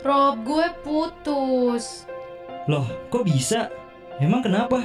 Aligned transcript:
Rob, 0.00 0.40
gue 0.48 0.66
putus. 0.80 2.08
Loh, 2.64 2.88
kok 3.12 3.28
bisa? 3.28 3.68
Emang 4.16 4.40
kenapa? 4.40 4.80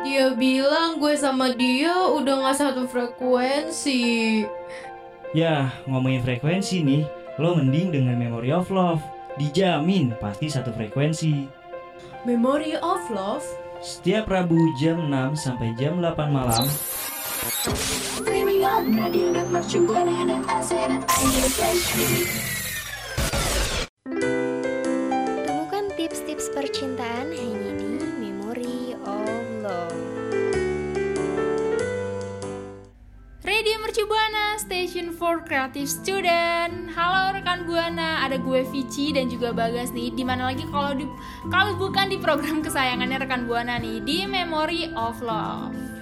Dia 0.00 0.32
bilang 0.32 1.00
gue 1.00 1.12
sama 1.16 1.52
dia 1.52 1.92
udah 1.92 2.48
gak 2.48 2.56
satu 2.56 2.88
frekuensi. 2.88 4.44
Ya, 5.36 5.72
ngomongin 5.84 6.24
frekuensi 6.24 6.80
nih, 6.84 7.02
lo 7.36 7.56
mending 7.56 7.92
dengan 7.92 8.16
Memory 8.16 8.52
of 8.52 8.72
Love. 8.72 9.04
Dijamin 9.36 10.16
pasti 10.22 10.48
satu 10.48 10.72
frekuensi. 10.72 11.44
Memory 12.24 12.80
of 12.80 13.04
Love? 13.12 13.44
Setiap 13.84 14.32
Rabu 14.32 14.56
jam 14.80 15.12
6 15.12 15.36
sampai 15.36 15.76
jam 15.76 16.00
8 16.00 16.32
malam, 16.32 16.64
Station 34.64 35.12
for 35.12 35.44
Creative 35.44 35.84
Student. 35.84 36.88
Halo 36.96 37.36
rekan 37.36 37.68
Buana, 37.68 38.24
ada 38.24 38.40
gue 38.40 38.64
Vici 38.72 39.12
dan 39.12 39.28
juga 39.28 39.52
Bagas 39.52 39.92
nih. 39.92 40.08
Di 40.16 40.24
mana 40.24 40.48
lagi 40.48 40.64
kalau 40.72 40.96
di 40.96 41.04
kalau 41.52 41.76
bukan 41.76 42.08
di 42.08 42.16
program 42.16 42.64
kesayangannya 42.64 43.28
rekan 43.28 43.44
Buana 43.44 43.76
nih 43.76 44.00
di 44.00 44.24
Memory 44.24 44.96
of 44.96 45.20
Love. 45.20 45.93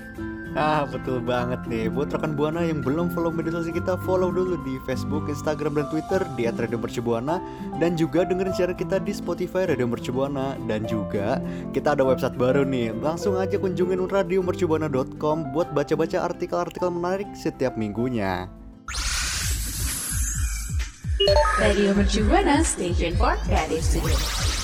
Ah 0.52 0.84
betul 0.84 1.24
banget 1.24 1.64
nih. 1.64 1.88
Buat 1.88 2.12
rekan 2.12 2.36
Buana 2.36 2.60
yang 2.60 2.84
belum 2.84 3.08
follow 3.16 3.32
media 3.32 3.56
sosial 3.56 3.72
kita 3.72 3.96
Follow 4.04 4.28
dulu 4.28 4.60
di 4.60 4.76
Facebook, 4.84 5.24
Instagram, 5.32 5.80
dan 5.80 5.86
Twitter 5.88 6.20
Di 6.36 6.44
Radio 6.44 6.76
Mercubuana 6.76 7.40
Dan 7.80 7.96
juga 7.96 8.28
dengerin 8.28 8.52
siaran 8.52 8.76
kita 8.76 9.00
di 9.00 9.16
Spotify 9.16 9.64
Radio 9.64 9.88
Mercubuana 9.88 10.52
Dan 10.68 10.84
juga 10.84 11.40
kita 11.72 11.96
ada 11.96 12.04
website 12.04 12.36
baru 12.36 12.68
nih. 12.68 12.92
Langsung 13.00 13.40
aja 13.40 13.56
kunjungin 13.56 14.04
radiomercubuana.com 14.04 15.56
Buat 15.56 15.72
baca-baca 15.72 16.28
artikel-artikel 16.28 16.88
menarik 16.92 17.32
setiap 17.32 17.80
minggunya. 17.80 18.52
Radio 21.56 21.94
Mercu 21.94 22.26
Buana 22.28 22.60
Station 22.66 23.14
for 23.16 23.38
Creative 23.46 23.80
Studio. 23.80 24.61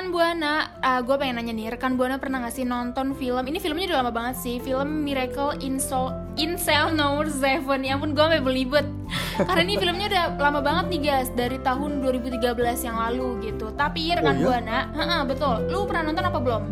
Rekan 0.00 0.16
Buana, 0.16 0.72
uh, 0.80 1.04
gue 1.04 1.12
pengen 1.20 1.36
nanya 1.36 1.52
nih, 1.52 1.76
rekan 1.76 2.00
Buana 2.00 2.16
pernah 2.16 2.40
gak 2.40 2.56
sih 2.56 2.64
nonton 2.64 3.12
film? 3.20 3.44
Ini 3.44 3.60
filmnya 3.60 3.84
udah 3.92 3.98
lama 4.00 4.08
banget 4.08 4.40
sih, 4.40 4.56
film 4.56 5.04
Miracle 5.04 5.60
in 5.60 5.76
Soul 5.76 6.16
in 6.40 6.56
Cell 6.56 6.88
Number 6.88 7.28
7 7.28 7.60
Ya 7.84 8.00
ampun, 8.00 8.16
gue 8.16 8.24
sampe 8.24 8.40
belibet 8.40 8.88
Karena 9.44 9.60
ini 9.60 9.76
filmnya 9.76 10.08
udah 10.08 10.24
lama 10.40 10.64
banget 10.64 10.84
nih 10.88 11.00
guys, 11.04 11.28
dari 11.36 11.60
tahun 11.60 12.00
2013 12.00 12.40
yang 12.80 12.96
lalu 12.96 13.44
gitu 13.44 13.76
Tapi 13.76 14.16
rekan 14.16 14.40
iya? 14.40 14.44
Buana, 14.48 14.78
heeh, 14.88 15.20
betul, 15.28 15.68
lu 15.68 15.84
pernah 15.84 16.02
nonton 16.08 16.24
apa 16.32 16.38
belum? 16.40 16.62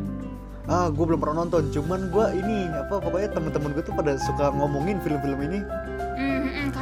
Ah 0.65 0.89
gue 0.89 1.05
belum 1.05 1.21
pernah 1.21 1.37
nonton 1.45 1.69
Cuman 1.69 2.13
gue 2.13 2.27
ini 2.33 2.69
apa 2.77 3.01
Pokoknya 3.01 3.33
temen-temen 3.33 3.73
gue 3.73 3.85
tuh 3.89 3.97
pada 3.97 4.21
suka 4.21 4.53
ngomongin 4.53 5.01
film-film 5.01 5.41
ini 5.49 5.61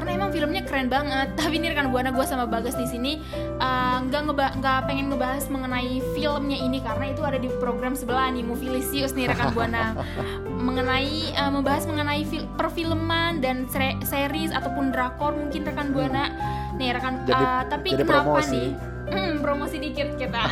karena 0.07 0.23
emang 0.23 0.31
filmnya 0.31 0.63
keren 0.63 0.87
banget. 0.87 1.35
Tapi 1.43 1.59
ini 1.59 1.67
rekan 1.67 1.91
buana 1.91 2.15
gue 2.15 2.23
sama 2.23 2.47
Bagas 2.47 2.79
di 2.79 2.87
sini 2.87 3.19
eh, 3.59 3.99
nggak 3.99 4.23
ngeba 4.23 4.55
nggak 4.55 4.79
pengen 4.87 5.11
ngebahas 5.11 5.51
mengenai 5.51 5.99
filmnya 6.15 6.55
ini 6.57 6.79
karena 6.79 7.11
itu 7.11 7.27
ada 7.27 7.43
di 7.43 7.51
program 7.59 7.99
sebelah 7.99 8.31
nih 8.31 8.47
Movielicious 8.47 9.19
nih 9.19 9.27
rekan 9.27 9.51
buana 9.51 9.99
mengenai 10.67 11.35
eh, 11.35 11.51
membahas 11.51 11.91
mengenai 11.91 12.23
fil- 12.23 12.47
perfilman 12.55 13.43
dan 13.43 13.67
sere- 13.67 13.99
series 14.01 14.55
ataupun 14.55 14.95
drakor 14.95 15.35
mungkin 15.35 15.67
rekan 15.67 15.91
buana 15.91 16.31
nih 16.79 16.95
rekan 16.95 17.27
Jadi- 17.27 17.35
eh, 17.43 17.63
tapi 17.67 17.89
jadi 17.91 18.03
kenapa 18.07 18.23
promosi. 18.39 18.55
nih 18.55 18.71
Hmm, 19.07 19.39
promosi 19.39 19.77
dikit 19.79 20.19
kita 20.19 20.43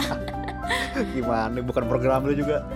Gimana 1.15 1.59
bukan 1.61 1.85
program 1.87 2.23
lu 2.23 2.35
juga 2.35 2.67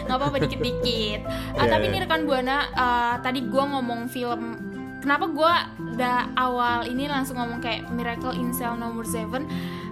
nggak 0.00 0.18
apa-apa 0.18 0.42
dikit-dikit. 0.42 1.20
Iya, 1.54 1.70
tapi 1.70 1.86
iya. 1.86 1.90
ini 1.92 1.98
rekan 2.02 2.26
buana, 2.26 2.66
ah, 2.72 3.14
tadi 3.22 3.46
gue 3.46 3.62
ngomong 3.62 4.10
film. 4.10 4.58
Kenapa 5.00 5.24
gue 5.26 5.54
da 5.96 6.28
awal 6.36 6.84
ini 6.86 7.08
langsung 7.08 7.40
ngomong 7.40 7.58
kayak 7.58 7.88
Miracle 7.88 8.36
in 8.36 8.52
Cell 8.52 8.76
Number 8.76 9.02
7 9.02 9.32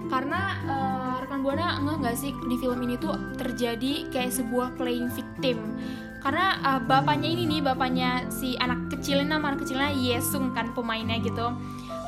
Karena 0.09 0.39
ah, 0.65 1.13
rekan 1.21 1.41
buana 1.41 1.77
nggak 1.81 1.97
nggak 2.01 2.15
sih 2.17 2.33
di 2.45 2.55
film 2.57 2.81
ini 2.81 2.97
tuh 2.97 3.13
terjadi 3.37 4.09
kayak 4.09 4.33
sebuah 4.33 4.73
playing 4.73 5.09
victim. 5.09 5.77
Karena 6.19 6.57
ah, 6.61 6.79
bapaknya 6.81 7.29
ini 7.29 7.45
nih, 7.45 7.61
bapaknya 7.63 8.25
si 8.29 8.57
anak 8.57 8.89
kecilnya 8.89 9.37
nama 9.37 9.53
anak 9.53 9.65
kecilnya 9.65 9.93
Yesung 9.93 10.53
kan 10.53 10.73
pemainnya 10.73 11.17
gitu. 11.21 11.53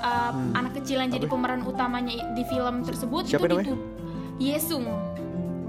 Ah, 0.01 0.33
Hmm. 0.33 0.57
Anak 0.57 0.81
kecil 0.81 0.97
yang 0.97 1.13
jadi 1.13 1.29
pemeran 1.29 1.61
utamanya 1.61 2.33
di 2.33 2.41
film 2.49 2.81
tersebut 2.81 3.29
Siapa 3.29 3.45
itu 3.45 3.53
namanya? 3.53 3.77
Yesung. 4.41 4.85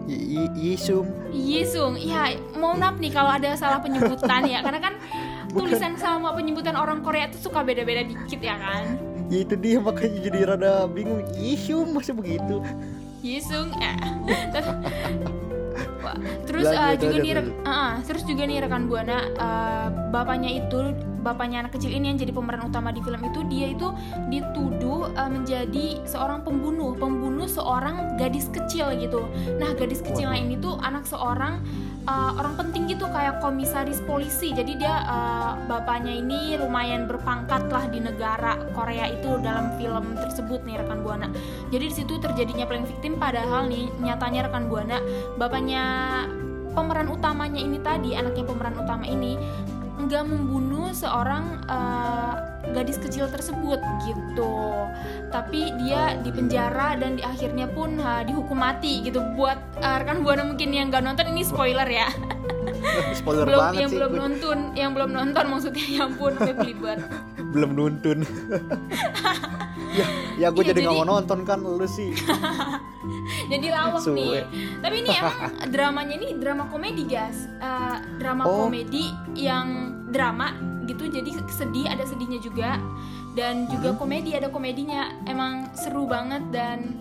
Y- 0.02 0.40
y- 0.40 0.52
Yisum 0.56 1.06
Yesung, 1.30 1.94
iya 1.94 2.34
mohon 2.58 2.82
maaf 2.82 2.98
nih 2.98 3.14
kalau 3.14 3.30
ada 3.30 3.54
salah 3.54 3.78
penyebutan 3.78 4.42
ya 4.50 4.58
Karena 4.58 4.80
kan. 4.82 4.94
Tulisan 5.52 5.94
sama 6.00 6.32
penyebutan 6.32 6.74
orang 6.74 7.04
Korea 7.04 7.28
itu 7.28 7.38
suka 7.48 7.60
beda-beda 7.62 8.02
dikit 8.08 8.40
ya 8.40 8.56
kan? 8.56 8.96
Ya 9.28 9.38
itu 9.44 9.54
dia 9.56 9.78
makanya 9.80 10.18
jadi 10.28 10.38
rada 10.44 10.72
bingung. 10.88 11.24
Yisum 11.36 11.92
masa 11.96 12.12
begitu? 12.12 12.60
Yesung, 13.22 13.70
eh 13.78 13.96
Wah, 16.02 16.18
Terus 16.44 16.66
Lanjut, 16.66 16.82
eh, 16.82 16.94
juga 16.98 17.16
nih, 17.22 17.32
eh, 17.46 17.92
terus 18.04 18.22
juga 18.26 18.42
nih 18.44 18.58
rekan 18.66 18.90
buana 18.90 19.18
eh, 19.30 19.86
bapaknya 20.10 20.50
itu, 20.58 20.80
bapaknya 21.22 21.64
anak 21.64 21.78
kecil 21.78 21.94
ini 21.94 22.12
yang 22.12 22.18
jadi 22.18 22.34
pemeran 22.34 22.66
utama 22.66 22.90
di 22.90 23.00
film 23.00 23.22
itu 23.22 23.40
dia 23.46 23.70
itu 23.70 23.88
dituduh 24.28 25.14
eh, 25.14 25.30
menjadi 25.30 25.86
seorang 26.04 26.42
pembunuh, 26.42 26.98
pembunuh 26.98 27.46
seorang 27.46 28.18
gadis 28.18 28.50
kecil 28.50 28.90
gitu. 28.98 29.24
Nah 29.56 29.72
gadis 29.78 30.02
kecilnya 30.02 30.36
ini 30.36 30.58
tuh 30.58 30.76
anak 30.82 31.06
seorang 31.06 31.62
eh, 32.04 32.32
orang 32.36 32.58
penting 32.58 32.90
gitu 32.90 33.06
kayak 33.08 33.38
komisaris 33.38 34.02
polisi. 34.04 34.50
Jadi 34.52 34.76
dia 34.82 35.06
eh, 35.06 35.50
bapaknya 35.70 36.12
ini 36.12 36.58
lumayan 36.58 37.06
berpangkat 37.06 37.70
lah 37.70 37.86
di 37.88 38.02
negara 38.02 38.58
Korea 38.74 39.08
itu 39.08 39.38
dalam 39.40 39.72
film 39.78 40.18
tersebut 40.18 40.66
nih 40.66 40.82
rekan 40.82 41.00
buana. 41.06 41.30
Jadi 41.70 41.84
di 41.88 41.94
situ 41.94 42.18
terjadinya 42.18 42.66
playing 42.66 42.84
victim 42.84 43.16
padahal 43.16 43.70
nih 43.70 43.88
nyatanya 44.02 44.50
rekan 44.50 44.66
buana 44.66 44.98
bapaknya 45.38 45.84
pemeran 46.72 47.08
utamanya 47.12 47.60
ini 47.60 47.78
tadi 47.84 48.16
anaknya 48.16 48.44
pemeran 48.48 48.74
utama 48.80 49.04
ini 49.04 49.36
nggak 50.06 50.24
membunuh 50.26 50.90
seorang 50.94 51.62
eh, 51.66 52.34
gadis 52.72 52.98
kecil 52.98 53.28
tersebut 53.28 53.80
gitu. 54.06 54.54
Tapi 55.32 55.72
dia 55.82 56.16
dipenjara 56.20 57.00
dan 57.00 57.18
di 57.18 57.22
akhirnya 57.24 57.66
pun 57.70 57.98
eh, 57.98 58.22
dihukum 58.26 58.58
mati 58.58 59.02
gitu. 59.06 59.22
Buat 59.34 59.58
eh, 59.80 59.96
rekan 60.02 60.22
buana 60.22 60.46
mungkin 60.46 60.70
yang 60.70 60.90
nggak 60.90 61.02
nonton 61.04 61.30
ini 61.32 61.42
spoiler 61.42 61.86
ya. 61.86 62.08
Spoiler 63.14 63.46
belum 63.46 63.60
banget 63.60 63.80
yang 63.86 63.90
sih 63.90 63.96
belum 63.98 64.12
nonton 64.18 64.58
yang 64.74 64.90
belum 64.92 65.10
nonton 65.14 65.44
maksudnya 65.48 65.84
ya 65.86 66.00
ampun 66.08 66.34
belibet 66.34 66.98
Belum 67.54 67.70
nuntun 67.76 68.18
Ya, 69.90 70.06
ya 70.38 70.48
gue 70.48 70.62
Iya, 70.62 70.70
jadi 70.70 70.80
nggak 70.82 70.96
mau 70.96 71.08
nonton 71.10 71.38
kan 71.42 71.58
lu 71.58 71.84
sih. 71.84 72.14
Jadi 73.52 73.66
lawak 73.68 74.00
Suwe. 74.00 74.14
nih. 74.16 74.40
Tapi 74.78 74.94
ini 75.00 75.10
emang 75.12 75.36
dramanya 75.74 76.14
ini 76.14 76.28
drama 76.34 76.64
komedi 76.66 77.02
guys. 77.04 77.50
Eh, 77.58 77.96
drama 78.16 78.46
Oh. 78.46 78.64
komedi 78.64 79.04
yang 79.34 79.68
drama 80.08 80.54
gitu 80.82 81.06
jadi 81.06 81.30
sedih 81.46 81.86
ada 81.86 82.02
sedihnya 82.02 82.38
juga. 82.38 82.78
Dan 83.32 83.64
juga 83.66 83.92
komedi 83.92 84.32
ada 84.32 84.48
komedinya. 84.48 85.12
Emang 85.24 85.72
seru 85.74 86.04
banget 86.04 86.46
dan 86.48 86.96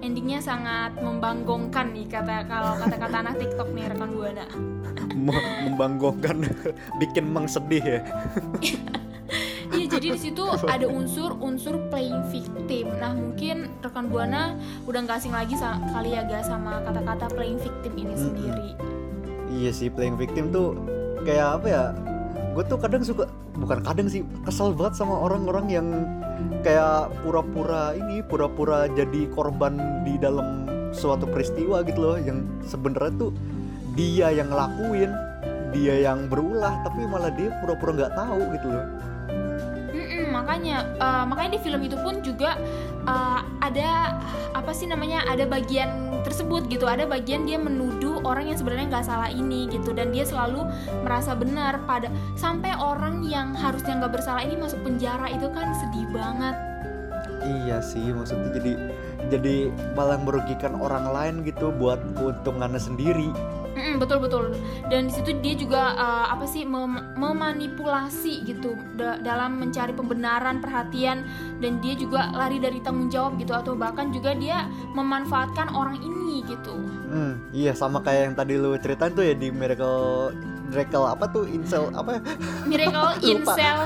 endingnya 0.00 0.40
sangat 0.40 0.92
membanggongkan 0.96 1.92
nih 1.92 2.06
kata 2.06 2.44
kalau 2.44 2.76
kata-kata 2.76 3.16
anak 3.20 3.34
TikTok 3.38 3.68
nih 3.70 3.88
rekan 3.88 4.10
buana 4.10 4.44
Mem- 5.16 5.48
Membanggongkan 5.64 6.44
Bikin 6.98 7.24
meng 7.26 7.46
sedih 7.46 7.80
ya 7.80 8.00
jadi 10.04 10.20
di 10.20 10.20
situ 10.20 10.44
ada 10.68 10.84
unsur-unsur 10.84 11.80
playing 11.88 12.20
victim. 12.28 12.92
Nah 13.00 13.16
mungkin 13.16 13.72
rekan 13.80 14.12
buana 14.12 14.52
udah 14.84 15.00
nggak 15.00 15.16
asing 15.16 15.32
lagi 15.32 15.56
kali 15.56 16.12
ya 16.12 16.28
guys 16.28 16.52
sama 16.52 16.84
kata-kata 16.84 17.32
playing 17.32 17.56
victim 17.56 17.92
ini 17.96 18.12
Mm-mm. 18.12 18.24
sendiri. 18.28 18.70
Iya 19.54 19.70
sih 19.70 19.88
playing 19.88 20.18
victim 20.18 20.50
tuh 20.50 20.74
Kayak 21.22 21.62
apa 21.62 21.66
ya 21.70 21.84
Gue 22.52 22.64
tuh 22.66 22.74
kadang 22.74 23.06
suka 23.06 23.30
Bukan 23.54 23.86
kadang 23.86 24.10
sih 24.10 24.26
Kesel 24.42 24.74
banget 24.74 24.98
sama 24.98 25.14
orang-orang 25.14 25.66
yang 25.70 25.86
Kayak 26.66 27.14
pura-pura 27.22 27.94
ini 27.94 28.20
Pura-pura 28.26 28.90
jadi 28.90 29.30
korban 29.30 29.78
di 30.02 30.18
dalam 30.18 30.66
suatu 30.90 31.30
peristiwa 31.30 31.86
gitu 31.86 32.02
loh 32.02 32.18
Yang 32.18 32.50
sebenarnya 32.66 33.14
tuh 33.14 33.30
Dia 33.94 34.34
yang 34.34 34.50
ngelakuin 34.50 35.10
Dia 35.70 35.94
yang 36.10 36.26
berulah 36.26 36.82
Tapi 36.82 37.06
malah 37.06 37.30
dia 37.30 37.54
pura-pura 37.62 37.94
nggak 37.94 38.14
tahu 38.18 38.42
gitu 38.58 38.68
loh 38.74 39.13
makanya 40.34 40.76
eh, 40.98 41.24
makanya 41.30 41.50
di 41.54 41.60
film 41.62 41.80
itu 41.86 41.94
pun 42.02 42.18
juga 42.26 42.58
eh, 43.06 43.40
ada 43.62 44.18
apa 44.54 44.70
sih 44.74 44.90
namanya 44.90 45.22
ada 45.30 45.46
bagian 45.46 46.14
tersebut 46.24 46.66
gitu. 46.72 46.88
Ada 46.88 47.04
bagian 47.06 47.44
dia 47.44 47.60
menuduh 47.60 48.24
orang 48.24 48.50
yang 48.50 48.58
sebenarnya 48.58 48.90
nggak 48.90 49.06
salah 49.06 49.30
ini 49.30 49.70
gitu. 49.70 49.94
Dan 49.94 50.10
dia 50.10 50.24
selalu 50.26 50.66
merasa 51.04 51.36
benar 51.36 51.84
pada 51.84 52.08
sampai 52.34 52.74
orang 52.74 53.22
yang 53.22 53.52
harusnya 53.54 54.00
nggak 54.00 54.18
bersalah 54.18 54.42
ini 54.42 54.58
masuk 54.58 54.80
penjara. 54.82 55.30
Itu 55.30 55.52
kan 55.52 55.70
sedih 55.78 56.08
banget. 56.10 56.56
Iya 57.44 57.84
sih 57.84 58.08
maksudnya 58.08 58.56
jadi 58.56 58.72
jadi 59.28 59.68
malah 59.92 60.16
merugikan 60.16 60.80
orang 60.80 61.12
lain 61.12 61.34
gitu 61.44 61.68
buat 61.76 62.00
keuntungannya 62.16 62.80
sendiri. 62.80 63.28
Mm-mm, 63.84 64.00
betul 64.00 64.16
betul 64.18 64.44
dan 64.86 65.04
di 65.04 65.12
situ 65.12 65.36
dia 65.38 65.52
juga 65.54 65.92
uh, 65.92 66.26
apa 66.30 66.44
sih 66.44 66.64
mem- 66.64 67.12
memanipulasi 67.14 68.40
gitu 68.42 68.72
da- 68.94 69.18
dalam 69.18 69.58
mencari 69.58 69.92
pembenaran 69.92 70.58
perhatian 70.58 71.28
dan 71.58 71.76
dia 71.78 71.92
juga 71.92 72.32
lari 72.32 72.56
dari 72.56 72.80
tanggung 72.80 73.06
jawab 73.06 73.36
gitu 73.36 73.52
atau 73.52 73.72
bahkan 73.74 74.08
juga 74.08 74.32
dia 74.32 74.64
memanfaatkan 74.90 75.68
orang 75.70 76.00
ini 76.00 76.40
gitu 76.44 76.72
Hmm, 77.06 77.38
iya 77.50 77.70
sama 77.70 78.00
kayak 78.00 78.22
yang 78.24 78.34
tadi 78.34 78.54
lu 78.54 78.74
ceritain 78.76 79.12
tuh 79.12 79.22
ya 79.22 79.34
di 79.34 79.46
Miracle 79.48 80.32
Miracle 80.66 81.04
apa 81.06 81.28
tuh 81.28 81.44
Incel 81.44 81.92
apa 81.92 82.18
miracle 82.66 83.04
Lupa. 83.20 83.22
incel 83.22 83.78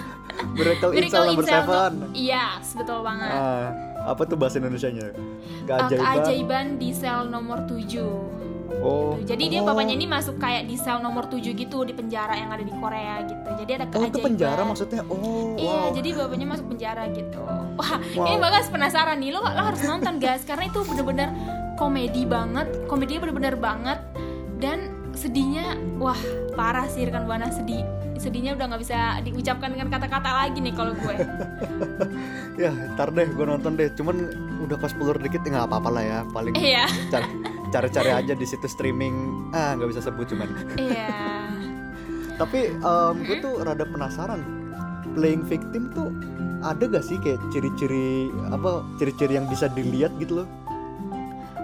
Miracle, 0.56 0.90
Incel 0.90 0.96
miracle 0.96 1.26
number 1.26 1.44
incel 1.44 1.60
seven. 1.60 1.90
tuh 1.98 2.10
yes 2.14 2.66
betul 2.72 2.98
banget 3.02 3.28
Ah, 3.28 3.66
apa 4.06 4.22
tuh 4.22 4.34
bahasa 4.34 4.56
Indonesianya? 4.56 5.12
Uh, 5.12 5.20
Keajaiban. 5.66 6.00
keajaiban 6.16 6.66
di 6.78 6.90
sel 6.90 7.26
nomor 7.26 7.68
7 7.68 8.00
Oh. 8.78 9.18
Jadi 9.26 9.50
dia 9.50 9.60
oh. 9.60 9.66
papanya 9.66 9.92
ini 9.92 10.06
masuk 10.06 10.38
kayak 10.38 10.70
di 10.70 10.78
sel 10.78 11.02
nomor 11.02 11.26
7 11.26 11.42
gitu 11.42 11.82
di 11.82 11.90
penjara 11.90 12.38
yang 12.38 12.54
ada 12.54 12.62
di 12.62 12.70
Korea 12.70 13.26
gitu. 13.26 13.48
Jadi 13.58 13.70
ada 13.74 13.84
Oh, 13.84 13.90
keajaiban. 13.90 14.10
itu 14.14 14.18
penjara 14.22 14.62
maksudnya. 14.62 15.02
Oh, 15.10 15.58
Iya, 15.58 15.90
wow. 15.90 15.92
jadi 15.92 16.08
bapaknya 16.14 16.46
masuk 16.46 16.66
penjara 16.70 17.02
gitu. 17.10 17.42
Wah, 17.74 17.98
Wow. 18.14 18.26
ini 18.30 18.36
bagas 18.38 18.66
penasaran 18.70 19.18
nih. 19.18 19.30
Lo, 19.34 19.42
lo 19.42 19.62
harus 19.66 19.82
nonton 19.82 20.22
guys, 20.22 20.46
karena 20.46 20.70
itu 20.70 20.78
bener-bener 20.86 21.28
komedi 21.74 22.22
banget. 22.24 22.68
Komedinya 22.86 23.20
bener-bener 23.26 23.54
banget. 23.58 23.98
Dan 24.62 24.78
sedihnya, 25.12 25.74
wah 25.98 26.18
parah 26.54 26.86
sih 26.86 27.02
rekan 27.02 27.26
buana 27.26 27.50
sedih. 27.50 27.82
Sedihnya 28.20 28.52
udah 28.52 28.68
nggak 28.68 28.82
bisa 28.84 28.98
diucapkan 29.24 29.72
dengan 29.72 29.88
kata-kata 29.88 30.28
lagi 30.44 30.60
nih 30.60 30.74
kalau 30.76 30.92
gue. 30.92 31.14
Ya, 32.60 32.68
ntar 32.92 33.08
deh 33.16 33.24
gue 33.24 33.46
nonton 33.48 33.72
deh. 33.72 33.88
Cuman 33.96 34.28
udah 34.60 34.76
pas 34.76 34.92
spoiler 34.92 35.16
dikit 35.16 35.40
ya 35.40 35.56
nggak 35.56 35.68
apa-apa 35.72 35.88
lah 35.88 36.04
ya. 36.04 36.18
Paling 36.28 36.52
Iya, 36.52 36.84
cari 37.08 37.24
cari-cari 37.72 38.10
aja 38.12 38.36
di 38.36 38.44
situ 38.44 38.68
streaming. 38.68 39.48
Ah, 39.56 39.72
nggak 39.72 39.88
bisa 39.96 40.04
sebut 40.04 40.28
cuman. 40.28 40.48
iya. 40.76 41.48
Tapi 42.40 42.76
em, 42.76 43.16
gue 43.24 43.40
tuh 43.40 43.64
rada 43.64 43.88
penasaran. 43.88 44.44
Playing 45.16 45.48
victim 45.48 45.88
tuh 45.90 46.12
ada 46.60 46.84
gak 46.84 47.00
sih 47.02 47.16
kayak 47.16 47.40
ciri-ciri 47.48 48.28
apa 48.52 48.84
ciri-ciri 49.00 49.40
yang 49.40 49.48
bisa 49.48 49.64
dilihat 49.72 50.12
gitu 50.20 50.44
loh? 50.44 50.48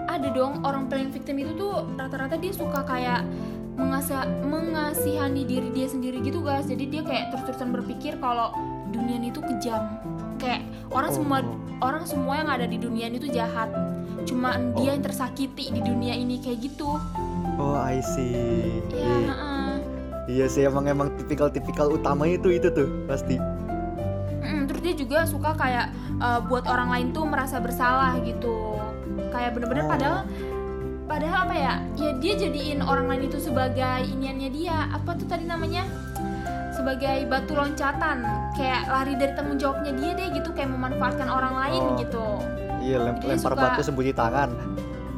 Ada 0.08 0.32
dong 0.32 0.64
orang 0.64 0.88
playing 0.88 1.12
victim 1.12 1.36
itu 1.36 1.52
tuh 1.52 1.84
rata-rata 1.94 2.40
dia 2.40 2.50
suka 2.50 2.80
kayak 2.82 3.20
mengasa 3.76 4.24
mengasihani 4.42 5.44
diri 5.44 5.68
dia 5.70 5.86
sendiri 5.86 6.20
gitu 6.20 6.40
guys. 6.40 6.64
Jadi 6.64 6.84
dia 6.88 7.02
kayak 7.02 7.30
terus-terusan 7.30 7.70
berpikir 7.70 8.16
kalau 8.16 8.50
dunia 8.88 9.16
ini 9.16 9.28
tuh 9.30 9.44
kejam. 9.44 9.84
Kayak 10.36 10.64
orang 10.90 11.10
Oh. 11.12 11.16
semua 11.16 11.38
orang 11.78 12.04
semua 12.04 12.34
yang 12.36 12.48
ada 12.48 12.64
di 12.64 12.76
dunia 12.76 13.06
ini 13.06 13.16
tuh 13.16 13.28
jahat. 13.28 13.68
Cuma 14.24 14.56
dia 14.74 14.90
Oh. 14.90 14.94
yang 14.96 15.04
tersakiti 15.04 15.70
di 15.70 15.80
dunia 15.80 16.12
ini 16.12 16.40
kayak 16.40 16.58
gitu. 16.62 16.96
Oh, 17.56 17.76
I 17.76 18.00
see. 18.02 18.80
Ya, 18.90 18.96
Iya. 18.96 19.16
heeh. 19.30 19.72
Iya 20.26 20.46
sih 20.50 20.62
emang 20.62 20.84
emang 20.84 21.14
tipikal-tipikal 21.14 21.86
utamanya 21.88 22.36
itu 22.36 22.50
itu 22.50 22.68
tuh 22.68 22.88
pasti. 23.06 23.38
Mm, 24.42 24.66
terus 24.66 24.82
dia 24.82 24.94
juga 24.94 25.18
suka 25.22 25.54
kayak 25.54 25.86
uh, 26.18 26.40
buat 26.42 26.66
orang 26.66 26.90
lain 26.90 27.06
tuh 27.10 27.22
merasa 27.24 27.58
bersalah 27.58 28.18
gitu. 28.20 28.74
Kayak 29.30 29.54
bener-bener 29.54 29.84
Oh. 29.84 29.90
padahal 29.90 30.18
padahal 31.06 31.46
apa 31.46 31.54
ya? 31.54 31.74
Ya 31.96 32.10
dia 32.14 32.34
jadiin 32.36 32.80
orang 32.80 33.06
lain 33.06 33.22
itu 33.24 33.38
sebagai 33.40 33.80
iniannya 34.04 34.50
dia. 34.50 34.90
Apa 34.92 35.14
tuh 35.14 35.24
tadi 35.24 35.44
namanya? 35.44 35.86
Sebagai 36.70 37.24
batu 37.24 37.52
loncatan. 37.52 38.20
Kayak 38.52 38.82
lari 38.86 39.14
dari 39.14 39.32
tanggung 39.32 39.56
jawabnya 39.56 39.92
dia 39.92 40.10
deh 40.12 40.28
gitu 40.34 40.50
kayak 40.52 40.68
memanfaatkan 40.68 41.26
orang 41.26 41.54
lain 41.56 41.82
Oh. 41.82 41.96
gitu. 41.96 42.26
Iya 42.82 42.96
lem- 43.02 43.18
Dia 43.18 43.28
lempar 43.32 43.52
suka- 43.52 43.62
batu 43.64 43.80
sembunyi 43.82 44.12
tangan. 44.12 44.50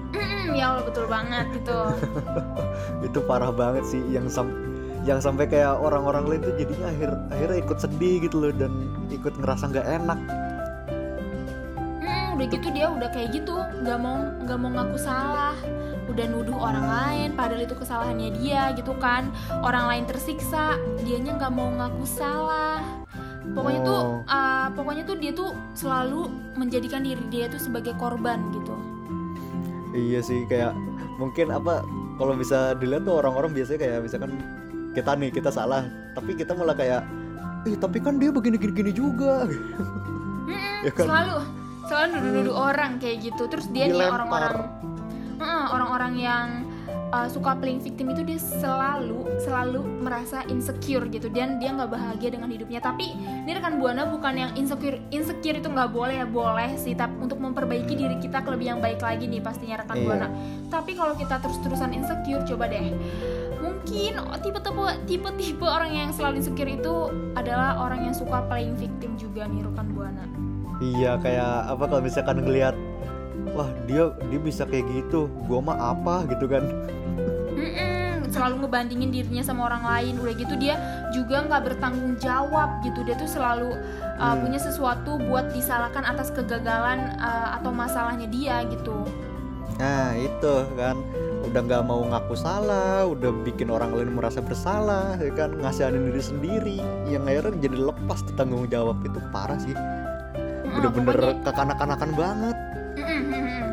Mm, 0.09 0.55
ya 0.55 0.65
Allah 0.71 0.85
betul 0.85 1.05
banget 1.05 1.47
gitu. 1.53 1.79
Itu 3.07 3.19
parah 3.23 3.51
banget 3.51 3.85
sih 3.85 4.01
yang 4.09 4.25
sam 4.27 4.49
yang 5.05 5.21
sampai 5.21 5.47
kayak 5.47 5.73
orang-orang 5.75 6.25
lain 6.27 6.41
tuh 6.43 6.55
jadinya 6.55 6.87
akhir 6.87 7.11
akhirnya 7.31 7.59
ikut 7.59 7.79
sedih 7.79 8.15
gitu 8.21 8.37
loh 8.39 8.53
dan 8.53 8.73
ikut 9.09 9.35
ngerasa 9.35 9.69
nggak 9.69 9.87
enak. 9.97 10.19
Mm, 12.39 12.47
udah 12.47 12.55
gitu 12.55 12.69
dia 12.71 12.87
udah 12.87 13.09
kayak 13.11 13.29
gitu, 13.35 13.59
nggak 13.83 13.99
mau 13.99 14.31
nggak 14.47 14.59
mau 14.63 14.71
ngaku 14.71 14.95
salah, 14.95 15.59
udah 16.07 16.25
nuduh 16.31 16.55
orang 16.55 16.87
lain, 16.87 17.29
padahal 17.35 17.67
itu 17.67 17.75
kesalahannya 17.75 18.31
dia 18.39 18.71
gitu 18.79 18.95
kan. 19.03 19.27
Orang 19.59 19.91
lain 19.91 20.07
tersiksa, 20.07 20.79
dianya 21.03 21.35
nggak 21.35 21.51
mau 21.51 21.67
ngaku 21.75 22.07
salah. 22.07 22.79
Pokoknya 23.51 23.81
tuh, 23.83 24.01
Oh. 24.07 24.23
uh, 24.31 24.71
pokoknya 24.71 25.03
tuh 25.03 25.17
dia 25.19 25.35
tuh 25.35 25.51
selalu 25.75 26.31
menjadikan 26.55 27.03
diri 27.03 27.27
dia 27.27 27.51
tuh 27.51 27.59
sebagai 27.59 27.91
korban 27.99 28.39
gitu. 28.55 28.77
Iya 29.91 30.23
sih 30.23 30.47
kayak 30.47 30.79
mungkin 31.19 31.51
apa 31.51 31.83
kalau 32.21 32.39
bisa 32.39 32.79
dilihat 32.79 33.03
tuh 33.03 33.19
orang-orang 33.19 33.51
biasanya 33.51 33.83
kayak 33.83 33.99
misalkan 34.07 34.31
kita 34.95 35.11
nih 35.19 35.35
kita 35.35 35.51
salah 35.51 35.83
tapi 36.15 36.39
kita 36.39 36.55
malah 36.55 36.77
kayak 36.77 37.03
eh 37.67 37.75
tapi 37.75 37.99
kan 37.99 38.21
dia 38.21 38.31
begini 38.31 38.61
gini, 38.61 38.71
gini 38.71 38.93
juga 38.95 39.49
Mm-mm, 39.49 40.77
Ya 40.87 40.93
kan? 40.93 41.07
Selalu, 41.09 41.37
selalu 41.89 42.21
nuduh-nuduh 42.21 42.55
orang 42.55 43.01
kayak 43.01 43.25
gitu. 43.25 43.49
Terus 43.49 43.67
dia 43.73 43.89
nih 43.89 43.97
Dilempar. 43.97 44.15
orang-orang, 44.21 44.57
Heeh, 45.39 45.65
orang-orang 45.71 46.13
yang 46.19 46.47
uh, 47.09 47.29
suka 47.31 47.55
playing 47.57 47.79
victim 47.79 48.11
itu 48.11 48.27
dia 48.27 48.37
selalu 48.37 49.23
selalu 49.39 49.81
merasa 50.03 50.43
insecure 50.51 51.07
gitu 51.09 51.31
dan 51.31 51.57
dia 51.57 51.71
nggak 51.73 51.89
bahagia 51.89 52.35
dengan 52.35 52.51
hidupnya. 52.51 52.83
Tapi 52.83 53.15
ini 53.17 53.51
rekan 53.55 53.79
buana 53.79 54.11
bukan 54.11 54.35
yang 54.35 54.51
insecure 54.59 54.99
insecure 55.09 55.57
itu 55.57 55.71
nggak 55.71 55.95
boleh 55.95 56.21
ya 56.21 56.27
boleh 56.27 56.75
sih. 56.75 56.93
Tapi 56.93 57.23
untuk 57.23 57.39
memperbaiki 57.39 57.95
diri 57.95 58.19
kita 58.19 58.43
ke 58.43 58.51
lebih 58.51 58.77
yang 58.77 58.81
baik 58.83 58.99
lagi 58.99 59.31
nih 59.31 59.39
pastinya 59.39 59.79
rekan 59.79 59.97
Iya. 59.97 60.05
buana. 60.05 60.29
Tapi 60.69 60.91
kalau 60.93 61.15
kita 61.15 61.39
terus-terusan 61.39 61.95
insecure, 61.95 62.43
coba 62.45 62.67
deh. 62.67 62.93
Mungkin 63.59 64.13
tipe-tipe 64.43 64.85
tipe-tipe 65.07 65.67
orang 65.67 65.91
yang 65.95 66.11
selalu 66.11 66.43
insecure 66.43 66.69
itu 66.69 66.95
adalah 67.35 67.79
orang 67.79 68.11
yang 68.11 68.15
suka 68.15 68.43
playing 68.47 68.75
victim 68.75 69.15
juga 69.15 69.47
nih 69.47 69.63
rekan 69.65 69.87
buana. 69.95 70.25
Iya 70.79 71.19
kayak 71.19 71.75
apa 71.75 71.85
kalau 71.91 72.03
misalkan 72.03 72.39
ngelihat 72.43 72.75
wah 73.55 73.67
dia 73.91 74.15
dia 74.31 74.41
bisa 74.41 74.63
kayak 74.69 74.87
gitu 74.95 75.27
gua 75.51 75.59
mah 75.63 75.79
apa? 75.95 76.27
gitu 76.31 76.47
kan. 76.47 76.63
Mm-mm, 77.59 78.31
selalu 78.31 78.63
ngebandingin 78.63 79.11
dirinya 79.11 79.43
sama 79.43 79.67
orang 79.67 79.83
lain 79.83 80.15
udah 80.23 80.35
gitu 80.39 80.55
dia 80.55 80.79
juga 81.11 81.43
nggak 81.43 81.63
bertanggung 81.75 82.15
jawab 82.23 82.79
gitu. 82.87 83.03
Dia 83.03 83.19
tuh 83.19 83.27
selalu 83.27 83.75
uh, 84.23 84.35
Hmm. 84.35 84.47
punya 84.47 84.61
sesuatu 84.63 85.19
buat 85.27 85.51
disalahkan 85.51 86.07
atas 86.07 86.31
kegagalan 86.31 87.19
uh, 87.19 87.59
atau 87.59 87.75
masalahnya 87.75 88.31
dia 88.31 88.63
gitu. 88.71 88.95
Nah 89.79 90.15
itu 90.15 90.55
kan 90.79 90.99
udah 91.47 91.61
nggak 91.65 91.83
mau 91.87 92.03
ngaku 92.03 92.35
salah 92.35 93.07
udah 93.09 93.31
bikin 93.47 93.71
orang 93.71 93.95
lain 93.95 94.13
merasa 94.13 94.43
bersalah 94.43 95.17
ya 95.19 95.31
kan 95.35 95.55
ngasihanin 95.59 96.11
diri 96.15 96.23
sendiri. 96.23 96.79
Yang 97.11 97.23
akhirnya 97.27 97.55
jadi 97.63 97.77
lepas 97.91 98.21
tanggung 98.39 98.67
jawab 98.71 99.03
itu 99.03 99.19
parah 99.35 99.59
sih 99.59 99.75
Mm-mm, 100.69 100.77
bener-bener 100.79 101.17
pokoknya- 101.17 101.43
kekanak-kanakan 101.45 102.11
banget. 102.15 102.57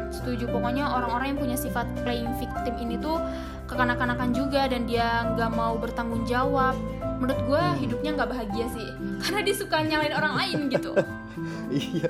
Setuju. 0.07 0.47
Pokoknya 0.47 0.85
orang-orang 0.87 1.27
yang 1.29 1.39
punya 1.39 1.57
sifat 1.57 1.85
playing 1.99 2.31
victim 2.35 2.75
ini 2.79 2.95
tuh 2.95 3.19
kekanak-kanakan 3.65 4.31
juga 4.31 4.65
dan 4.65 4.85
dia 4.85 5.05
nggak 5.29 5.51
mau 5.51 5.75
bertanggung 5.75 6.23
jawab. 6.23 6.73
Menurut 7.15 7.39
gue 7.45 7.61
Hmm. 7.61 7.77
hidupnya 7.77 8.11
nggak 8.13 8.29
bahagia 8.29 8.65
sih. 8.69 8.87
Karena 9.21 9.39
dia 9.41 9.55
suka 9.55 9.77
nyalain 9.81 10.13
orang 10.13 10.33
lain 10.35 10.59
gitu. 10.69 10.91
Iya. 11.67 12.07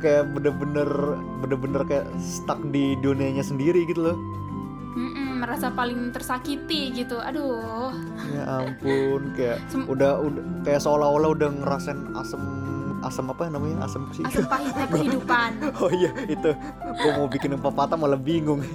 Kayak- 0.00 0.32
bener-bener 0.32 0.88
bener-bener 1.38 1.82
kayak 1.84 2.06
stuck 2.16 2.56
di 2.64 2.96
dunianya 2.96 3.44
sendiri 3.44 3.84
gitu 3.84 4.00
loh. 4.02 4.16
Mm-mm, 4.90 5.38
merasa 5.38 5.68
paling 5.68 6.08
tersakiti 6.08 6.88
gitu. 6.90 7.20
Aduh. 7.20 7.92
Ya 8.32 8.42
ampun 8.58 9.36
kayak 9.36 9.60
Sem- 9.68 9.84
udah 9.84 10.18
udah 10.18 10.42
kayak 10.62 10.80
seolah-olah 10.80 11.30
udah 11.30 11.48
ngerasain 11.52 12.00
asam 12.16 12.40
asam 13.02 13.28
apa 13.28 13.48
namanya? 13.48 13.84
Asam 13.84 14.08
sih 14.12 14.22
asam 14.22 14.44
pahitnya 14.46 14.86
kehidupan. 14.94 15.50
Oh 15.80 15.90
iya 15.90 16.10
itu. 16.26 16.50
Gue 16.96 17.10
mau 17.16 17.26
bikin 17.26 17.56
pepatah 17.56 17.96
malah 17.96 18.20
bingung. 18.20 18.60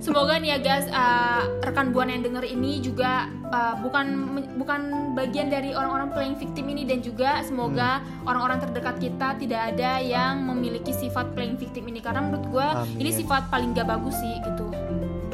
Semoga 0.00 0.36
nih 0.36 0.56
ya 0.56 0.58
guys, 0.60 0.86
uh, 0.92 1.44
rekan 1.64 1.92
buana 1.92 2.12
yang 2.12 2.24
denger 2.24 2.44
ini 2.44 2.80
juga 2.80 3.28
uh, 3.48 3.76
bukan 3.80 4.28
bukan 4.56 4.80
bagian 5.16 5.48
dari 5.48 5.72
orang-orang 5.72 6.12
playing 6.12 6.36
victim 6.36 6.68
ini 6.68 6.84
dan 6.84 7.00
juga 7.00 7.40
semoga 7.40 8.00
orang-orang 8.24 8.60
terdekat 8.60 8.96
kita 9.00 9.28
tidak 9.40 9.60
ada 9.72 10.00
yang 10.00 10.44
memiliki 10.44 10.92
sifat 10.92 11.32
playing 11.32 11.56
victim 11.56 11.88
ini. 11.88 12.00
Karena 12.00 12.20
menurut 12.24 12.44
gue 12.48 12.68
ini 12.96 13.08
sifat 13.12 13.48
paling 13.48 13.72
gak 13.72 13.88
bagus 13.88 14.16
sih 14.20 14.36
gitu. 14.40 14.66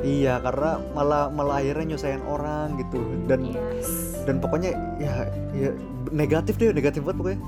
iya 0.07 0.39
karena 0.39 0.79
malah 0.95 1.27
malah 1.27 1.59
akhirnya 1.59 1.95
nyusahin 1.95 2.23
orang 2.23 2.79
gitu. 2.79 3.03
Dan 3.27 3.51
Yes. 3.51 4.23
dan 4.23 4.39
pokoknya 4.39 4.71
ya 5.03 5.27
ya 5.51 5.71
negatif 6.17 6.57
deh 6.57 6.73
negatif 6.73 7.05
banget 7.05 7.19
pokoknya 7.19 7.41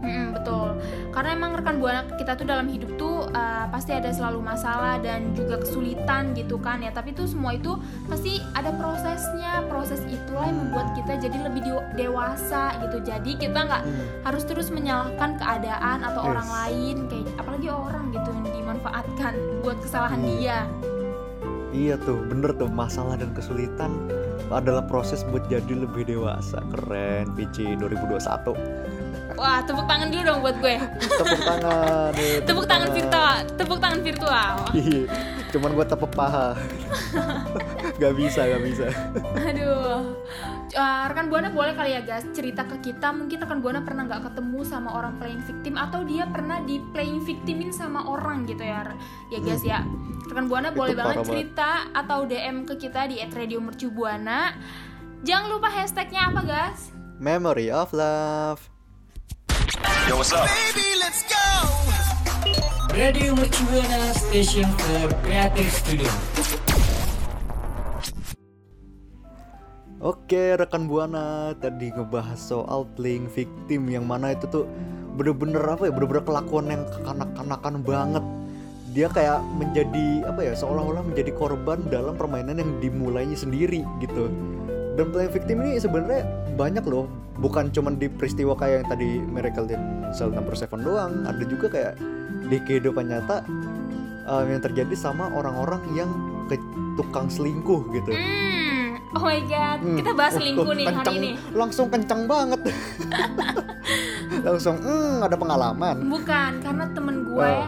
Mm-mm, 0.00 0.32
betul. 0.32 0.80
karena 1.10 1.36
emang 1.36 1.52
rekan 1.52 1.76
buana 1.76 2.08
kita 2.10 2.32
tuh 2.32 2.48
dalam 2.48 2.64
hidup 2.66 2.96
tuh 2.96 3.28
uh, 3.28 3.68
pasti 3.68 3.92
ada 3.92 4.08
selalu 4.08 4.40
masalah 4.40 4.96
dan 4.96 5.36
juga 5.36 5.60
kesulitan 5.60 6.32
gitu 6.32 6.56
kan 6.56 6.80
ya 6.80 6.88
tapi 6.88 7.12
tuh 7.12 7.28
semua 7.28 7.52
itu 7.52 7.76
pasti 8.08 8.40
ada 8.54 8.72
prosesnya 8.72 9.60
proses 9.66 10.00
itulah 10.06 10.48
yang 10.48 10.56
membuat 10.58 10.96
kita 10.96 11.20
jadi 11.20 11.38
lebih 11.42 11.60
de- 11.62 11.88
dewasa 12.00 12.80
gitu 12.80 13.04
jadi 13.04 13.30
kita 13.36 13.58
nggak 13.60 13.82
Hmm. 13.82 14.04
harus 14.22 14.42
terus 14.42 14.68
menyalahkan 14.68 15.36
keadaan 15.36 16.00
atau 16.02 16.20
Yes. 16.22 16.30
orang 16.30 16.48
lain 16.50 16.96
kayak 17.06 17.28
apalagi 17.36 17.68
orang 17.68 18.04
gitu 18.08 18.28
yang 18.30 18.46
dimanfaatkan 18.50 19.32
buat 19.60 19.76
kesalahan 19.78 20.16
Hmm. 20.18 20.30
dia 20.32 20.58
Iya 21.70 21.94
tuh, 21.98 22.18
bener 22.26 22.50
tuh 22.52 22.66
masalah 22.66 23.14
dan 23.14 23.30
kesulitan 23.30 23.94
adalah 24.48 24.82
proses 24.82 25.20
buat 25.24 25.44
jadi 25.46 25.84
lebih 25.84 26.08
dewasa. 26.08 26.64
Keren, 26.72 27.36
PC 27.36 27.76
2021. 27.76 28.56
wah 29.34 29.62
tepuk 29.64 29.86
tangan 29.88 30.12
dulu 30.12 30.20
dong 30.20 30.40
buat 30.44 30.56
gue 30.58 30.76
Tepuk 31.00 31.40
tangan. 31.40 32.12
nih, 32.12 32.34
tepuk 32.50 32.66
tangan 32.66 32.88
virtual 32.92 33.34
tepuk 33.56 33.78
tangan 33.80 34.00
virtual 34.04 34.54
Iya, 34.76 35.00
cuman 35.48 35.70
gua 35.72 35.86
tepuk 35.86 36.12
paha. 36.12 36.52
gak 38.02 38.14
bisa, 38.14 38.44
gak 38.44 38.60
bisa. 38.60 38.86
Aduh, 39.40 40.12
Uh, 40.80 41.12
rekan 41.12 41.28
buana 41.28 41.52
boleh 41.52 41.76
kali 41.76 41.92
ya 41.92 42.00
guys 42.00 42.24
cerita 42.32 42.64
ke 42.64 42.80
kita 42.80 43.12
mungkin 43.12 43.36
rekan 43.36 43.60
buana 43.60 43.84
pernah 43.84 44.08
nggak 44.08 44.32
ketemu 44.32 44.64
sama 44.64 44.96
orang 44.96 45.20
playing 45.20 45.44
victim 45.44 45.76
atau 45.76 46.00
dia 46.08 46.24
pernah 46.24 46.64
di 46.64 46.80
playing 46.96 47.20
victimin 47.20 47.68
sama 47.68 48.08
orang 48.08 48.48
gitu 48.48 48.64
ya, 48.64 48.88
ya 49.28 49.38
guys 49.44 49.60
ya. 49.60 49.84
Rekan 50.32 50.48
buana 50.48 50.72
boleh 50.72 50.96
Itu 50.96 51.00
banget 51.04 51.16
parah 51.20 51.20
banget. 51.20 51.36
cerita 51.36 51.70
atau 51.92 52.18
DM 52.24 52.56
ke 52.64 52.74
kita 52.80 53.12
di 53.12 53.20
@radiomercubuana. 53.20 54.56
Jangan 55.20 55.52
lupa 55.52 55.68
hashtagnya 55.68 56.32
apa 56.32 56.40
guys? 56.48 56.88
Memory 57.20 57.68
of 57.68 57.92
love. 57.92 58.64
Radio 62.96 63.36
Mercubuana 63.36 64.16
Station 64.16 64.64
for 64.80 65.12
Creative 65.20 65.68
Studio. 65.76 66.59
Oke, 70.00 70.56
rekan 70.56 70.88
buana 70.88 71.52
tadi 71.60 71.92
ngebahas 71.92 72.40
soal 72.40 72.88
playing 72.96 73.28
victim 73.28 73.84
yang 73.92 74.08
mana 74.08 74.32
itu 74.32 74.48
tuh 74.48 74.64
bener-bener 75.12 75.60
apa 75.60 75.84
ya, 75.84 75.92
bener-bener 75.92 76.24
kelakuan 76.24 76.72
yang 76.72 76.88
kekanak-kanakan 76.88 77.84
banget. 77.84 78.24
Dia 78.96 79.12
kayak 79.12 79.44
menjadi 79.60 80.24
apa 80.24 80.40
ya, 80.40 80.56
seolah-olah 80.56 81.04
menjadi 81.04 81.36
korban 81.36 81.84
dalam 81.92 82.16
permainan 82.16 82.64
yang 82.64 82.80
dimulainya 82.80 83.36
sendiri 83.36 83.84
gitu. 84.00 84.32
Dan 84.96 85.12
playing 85.12 85.36
victim 85.36 85.60
ini 85.68 85.76
sebenarnya 85.76 86.24
banyak 86.56 86.84
loh, 86.88 87.04
bukan 87.36 87.68
cuman 87.68 88.00
di 88.00 88.08
peristiwa 88.08 88.56
kayak 88.56 88.80
yang 88.80 88.88
tadi 88.88 89.20
Miracle 89.20 89.68
in 89.68 90.08
Cell 90.16 90.32
Number 90.32 90.56
7 90.56 90.80
doang, 90.80 91.28
ada 91.28 91.44
juga 91.44 91.68
kayak 91.68 92.00
di 92.48 92.56
kehidupan 92.56 93.04
nyata 93.04 93.44
um, 94.24 94.48
yang 94.48 94.64
terjadi 94.64 94.96
sama 94.96 95.28
orang-orang 95.28 95.84
yang 95.92 96.08
ke 96.48 96.56
tukang 96.96 97.28
selingkuh 97.28 97.84
gitu. 97.92 98.16
Oh 99.10 99.20
my 99.20 99.40
god, 99.42 99.78
Hmm. 99.80 99.96
kita 99.96 100.10
bahas 100.12 100.32
selingkuh 100.32 100.70
nih 100.70 100.86
hari 100.86 100.96
kenceng, 100.96 101.16
ini. 101.16 101.30
Langsung 101.50 101.86
kencang 101.86 102.22
banget. 102.24 102.60
langsung, 104.46 104.76
hmm, 104.78 105.18
ada 105.20 105.34
pengalaman. 105.34 105.96
Bukan, 106.06 106.52
karena 106.60 106.84
temen 106.88 107.26
gue 107.26 107.50
Oh. 107.50 107.66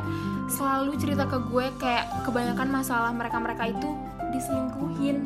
selalu 0.48 0.94
cerita 0.96 1.24
ke 1.24 1.38
gue 1.42 1.66
kayak 1.76 2.04
kebanyakan 2.22 2.68
masalah 2.70 3.10
mereka-mereka 3.10 3.68
itu 3.68 3.90
diselingkuhin 4.30 5.18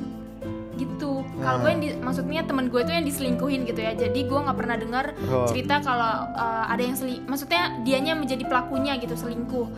gitu. 0.74 1.24
Kalau 1.36 1.58
gue 1.58 1.70
yang 1.70 1.82
di- 1.82 1.96
maksudnya 1.98 2.44
temen 2.44 2.68
gue 2.68 2.78
itu 2.78 2.88
yang 2.90 3.04
diselingkuhin 3.04 3.64
gitu 3.64 3.78
ya. 3.78 3.92
Jadi 3.92 4.24
gue 4.24 4.38
nggak 4.38 4.56
pernah 4.56 4.76
dengar 4.76 5.04
Oh. 5.26 5.44
cerita 5.44 5.80
kalau 5.80 6.04
uh, 6.30 6.64
ada 6.64 6.80
yang 6.80 6.92
seling, 6.92 7.24
maksudnya 7.24 7.76
dianya 7.80 8.12
menjadi 8.12 8.44
pelakunya 8.44 8.96
gitu 8.96 9.12
selingkuh. 9.12 9.68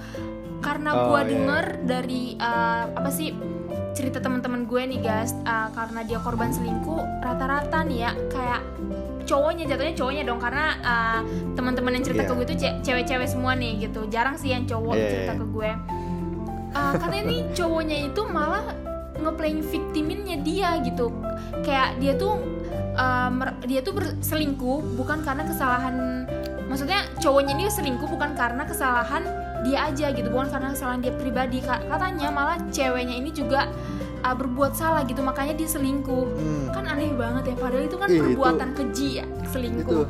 Karena 0.59 0.91
Oh, 0.93 1.03
gue 1.09 1.21
iya, 1.21 1.29
denger 1.29 1.65
dari 1.83 2.23
uh, 2.37 2.91
apa 2.93 3.11
sih 3.11 3.31
cerita 3.93 4.19
teman-teman 4.19 4.65
gue 4.65 4.83
nih 4.87 5.01
guys, 5.01 5.33
uh, 5.43 5.69
karena 5.73 6.01
dia 6.03 6.19
korban 6.19 6.49
selingkuh 6.49 7.01
rata-rata 7.21 7.83
nih 7.83 7.99
ya 8.03 8.11
kayak 8.29 8.61
cowoknya 9.25 9.65
jatuhnya 9.67 9.95
cowoknya 9.95 10.23
dong. 10.25 10.41
Karena 10.41 10.67
uh, 10.81 11.21
teman-teman 11.53 11.93
yang 11.95 12.05
cerita 12.05 12.23
Iya. 12.23 12.29
ke 12.29 12.35
gue 12.35 12.47
itu 12.47 12.57
ce- 12.57 12.77
cewek-cewek 12.83 13.29
semua 13.29 13.53
nih 13.53 13.89
gitu. 13.89 14.07
Jarang 14.09 14.37
sih 14.37 14.51
yang 14.51 14.65
cowok 14.65 14.95
Iya, 14.95 15.09
cerita 15.09 15.33
iya. 15.35 15.41
ke 15.41 15.47
gue. 15.47 15.71
Uh, 16.69 16.93
karena 16.97 17.17
ini 17.25 17.37
cowoknya 17.59 17.97
itu 18.07 18.23
malah 18.25 18.65
ngeplaying 19.19 19.63
victiminnya 19.63 20.37
dia 20.41 20.79
gitu. 20.81 21.11
Kayak 21.63 21.99
dia 21.99 22.13
tuh 22.15 22.39
uh, 22.95 23.31
mer- 23.31 23.59
dia 23.65 23.81
tuh 23.81 23.95
berselingkuh 23.95 24.97
bukan 24.97 25.23
karena 25.23 25.43
kesalahan 25.43 26.27
maksudnya 26.69 27.01
cowoknya 27.17 27.57
ini 27.57 27.65
selingkuh 27.67 28.05
bukan 28.05 28.37
karena 28.37 28.61
kesalahan 28.69 29.25
dia 29.61 29.79
aja 29.85 30.07
gitu 30.11 30.29
bukan 30.29 30.49
karena 30.49 30.71
kesalahan 30.71 31.01
dia 31.01 31.13
pribadi 31.13 31.59
Ka- 31.59 31.83
katanya 31.83 32.29
malah 32.29 32.59
ceweknya 32.69 33.15
ini 33.15 33.31
juga 33.31 33.67
uh, 34.21 34.33
berbuat 34.33 34.73
salah 34.73 35.03
gitu 35.03 35.21
makanya 35.21 35.55
dia 35.55 35.67
selingkuh 35.67 36.27
Hmm, 36.31 36.71
kan 36.71 36.85
aneh 36.87 37.11
banget 37.13 37.51
ya 37.51 37.55
padahal 37.57 37.85
itu 37.85 37.97
kan 37.97 38.09
Ih, 38.09 38.15
itu- 38.15 38.25
perbuatan 38.29 38.69
keji 38.73 39.09
ya 39.17 39.25
itu 39.27 39.49
selingkuh 39.51 40.07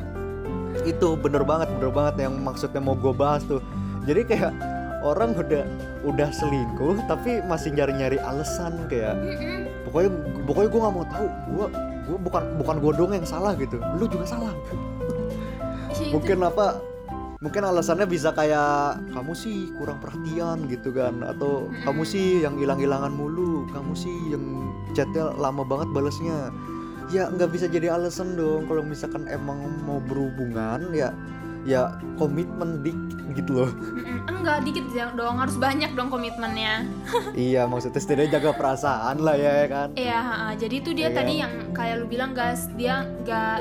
itu 0.79 1.07
bener 1.17 1.41
banget, 1.41 1.67
bener 1.71 1.89
banget 1.89 2.15
yang 2.21 2.33
maksudnya 2.37 2.77
mau 2.77 2.93
gue 2.93 3.09
bahas 3.11 3.41
tuh. 3.43 3.57
Jadi 4.05 4.21
kayak 4.23 4.53
orang 5.01 5.33
udah 5.33 5.65
udah 6.05 6.29
selingkuh 6.29 7.03
tapi 7.03 7.41
masih 7.41 7.73
nyari-nyari 7.73 8.15
alasan 8.17 8.85
kayak 8.85 9.17
Mm-mm. 9.17 9.67
pokoknya 9.83 10.09
pokoknya 10.45 10.69
gue 10.69 10.79
nggak 10.79 10.93
mau 10.93 11.05
tahu 11.05 11.25
gue 11.27 11.67
gue 12.05 12.17
bukan 12.21 12.43
bukan 12.55 12.75
gue 12.79 12.91
dong 12.95 13.11
yang 13.13 13.27
salah 13.27 13.51
gitu 13.53 13.75
lu 13.95 14.05
juga 14.05 14.23
salah 14.25 14.53
Iya, 15.89 15.99
itu- 15.99 16.13
mungkin 16.15 16.37
apa 16.41 16.65
mungkin 17.39 17.63
alasannya 17.63 18.03
bisa 18.03 18.35
kayak 18.35 18.99
kamu 19.11 19.31
sih 19.31 19.71
kurang 19.75 19.99
perhatian 19.99 20.67
gitu 20.67 20.91
kan. 20.91 21.23
Atau 21.23 21.67
Mm-mm. 21.67 21.83
kamu 21.83 22.01
sih 22.03 22.43
yang 22.43 22.55
hilang-hilangan 22.55 23.11
mulu. 23.11 23.63
Kamu 23.71 23.95
sih 23.95 24.15
yang 24.29 24.43
chatnya 24.91 25.31
lama 25.35 25.63
banget 25.63 25.87
balesnya. 25.89 26.51
Ya 27.09 27.25
nggak 27.27 27.49
bisa 27.49 27.65
jadi 27.65 27.89
alasan 27.91 28.35
dong. 28.35 28.67
Kalau 28.67 28.83
misalkan 28.83 29.25
emang 29.25 29.57
mau 29.81 29.97
berhubungan 29.99 30.91
ya 30.91 31.15
ya 31.63 31.91
komitmen 32.15 32.79
dikit 32.81 33.19
gitu 33.35 33.51
loh. 33.63 33.71
Enggak 34.25 34.63
dikit 34.63 34.85
ya- 34.91 35.11
dong. 35.11 35.39
Harus 35.39 35.55
banyak 35.55 35.95
dong 35.95 36.11
komitmennya. 36.11 36.83
Iya 37.35 37.65
maksudnya 37.65 37.97
setidaknya 37.97 38.35
jaga 38.35 38.51
perasaan 38.51 39.23
lah 39.23 39.35
ya 39.35 39.63
kan. 39.65 39.87
Iya, 39.93 40.21
jadi 40.55 40.75
itu 40.75 40.91
dia 40.91 41.07
Iya. 41.07 41.15
tadi 41.15 41.33
yang 41.39 41.53
kayak 41.71 41.95
lu 41.99 42.05
bilang 42.05 42.31
guys, 42.31 42.67
dia 42.75 43.07
nggak 43.23 43.57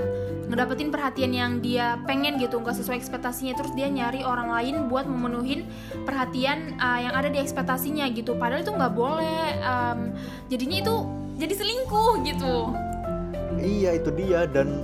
ngedapetin 0.49 0.89
perhatian 0.89 1.33
yang 1.37 1.53
dia 1.61 2.01
pengen 2.09 2.41
gitu, 2.41 2.59
nggak 2.59 2.77
sesuai 2.81 2.97
ekspektasinya, 2.97 3.53
terus 3.55 3.73
dia 3.77 3.87
nyari 3.93 4.25
orang 4.25 4.49
lain 4.49 4.89
buat 4.89 5.05
memenuhin 5.05 5.69
perhatian 6.09 6.81
uh, 6.81 6.99
yang 6.99 7.13
ada 7.13 7.29
di 7.29 7.39
ekspektasinya 7.39 8.09
gitu. 8.17 8.35
Padahal 8.35 8.65
itu 8.65 8.73
nggak 8.73 8.95
boleh. 8.97 9.45
um, 9.63 10.13
jadinya 10.49 10.81
itu 10.81 10.95
jadi 11.39 11.55
selingkuh 11.55 12.13
gitu. 12.25 12.55
Iya 13.59 14.01
itu 14.01 14.11
dia 14.17 14.49
dan 14.49 14.83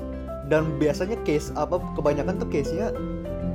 dan 0.52 0.76
biasanya 0.76 1.16
case 1.24 1.50
apa 1.56 1.80
kebanyakan 1.96 2.36
tuh 2.36 2.48
case-nya 2.52 2.92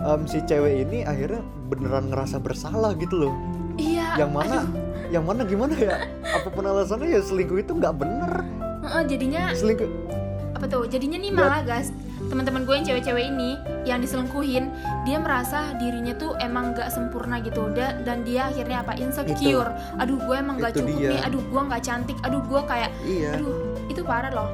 em, 0.01 0.21
si 0.25 0.41
cewek 0.43 0.89
ini 0.89 1.05
akhirnya 1.05 1.43
beneran 1.69 2.09
ngerasa 2.09 2.41
bersalah 2.41 2.97
gitu 2.97 3.27
loh. 3.27 3.33
Iya. 3.77 4.25
Yang 4.25 4.31
mana 4.33 4.57
aduh. 4.65 4.67
yang 5.13 5.23
mana 5.23 5.41
gimana 5.45 5.75
ya? 5.77 5.95
Apa 6.33 6.47
pun 6.49 6.65
alasannya 6.65 7.13
ya 7.13 7.21
selingkuh 7.21 7.61
itu 7.61 7.71
nggak 7.77 7.95
bener. 7.95 8.31
Heeh, 8.79 9.01
jadinya 9.05 9.51
Selingkuh 9.53 10.18
apa 10.59 10.67
tuh? 10.67 10.83
Jadinya 10.85 11.15
nih 11.15 11.31
Ya. 11.31 11.39
malah 11.39 11.61
guys, 11.63 11.95
teman-teman 12.19 12.67
gue 12.67 12.75
yang 12.75 12.85
cewek-cewek 12.85 13.25
ini 13.25 13.55
yang 13.83 14.03
diselingkuhin, 14.03 14.67
dia 15.01 15.17
merasa 15.17 15.71
dirinya 15.79 16.11
tuh 16.13 16.35
emang 16.37 16.75
nggak 16.75 16.91
sempurna 16.91 17.39
gitu, 17.39 17.71
Da- 17.71 17.95
dan 18.03 18.27
dia 18.27 18.51
akhirnya 18.51 18.83
apa 18.83 18.93
insecure. 18.93 19.71
Aduh 19.95 20.19
gue 20.19 20.35
emang 20.35 20.59
Itu 20.59 20.83
cukup 20.83 20.99
dia. 20.99 21.09
nih, 21.09 21.19
aduh 21.23 21.39
gue 21.41 21.61
nggak 21.63 21.81
cantik, 21.81 22.17
aduh 22.21 22.43
gue 22.43 22.61
kayak, 22.67 22.91
iya 23.01 23.31
aduh 23.33 23.55
itu 23.87 24.03
parah 24.03 24.29
loh. 24.29 24.51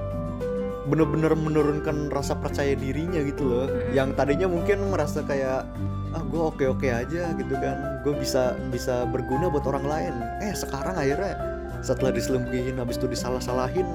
bener-bener 0.85 1.33
menurunkan 1.33 2.13
rasa 2.13 2.38
percaya 2.38 2.77
dirinya 2.77 3.17
gitu 3.25 3.41
loh. 3.41 3.65
Mm-mm. 3.65 3.97
Yang 3.97 4.21
tadinya 4.21 4.45
mungkin 4.45 4.85
merasa 4.93 5.25
kayak 5.25 5.65
ah 6.13 6.21
gue 6.21 6.38
oke-oke 6.38 6.85
aja 6.85 7.33
gitu 7.33 7.53
kan. 7.57 8.05
Gue 8.05 8.13
bisa 8.13 8.53
bisa 8.69 9.01
berguna 9.09 9.50
buat 9.50 9.65
orang 9.65 9.81
lain. 9.81 10.13
Eh 10.45 10.53
sekarang 10.53 10.93
akhirnya 10.93 11.33
setelah 11.81 12.13
diselingkuhin 12.13 12.77
habis 12.77 13.01
itu 13.01 13.09
disalah-salahin 13.09 13.89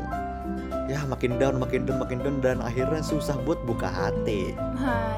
ya 0.90 1.06
makin 1.06 1.38
down 1.38 1.62
makin 1.62 1.87
down 1.87 2.02
makin 2.02 2.18
down 2.18 2.42
dan 2.42 2.59
akhirnya 2.59 2.99
susah 2.99 3.38
buat 3.47 3.62
buka 3.62 3.87
hati 3.87 4.59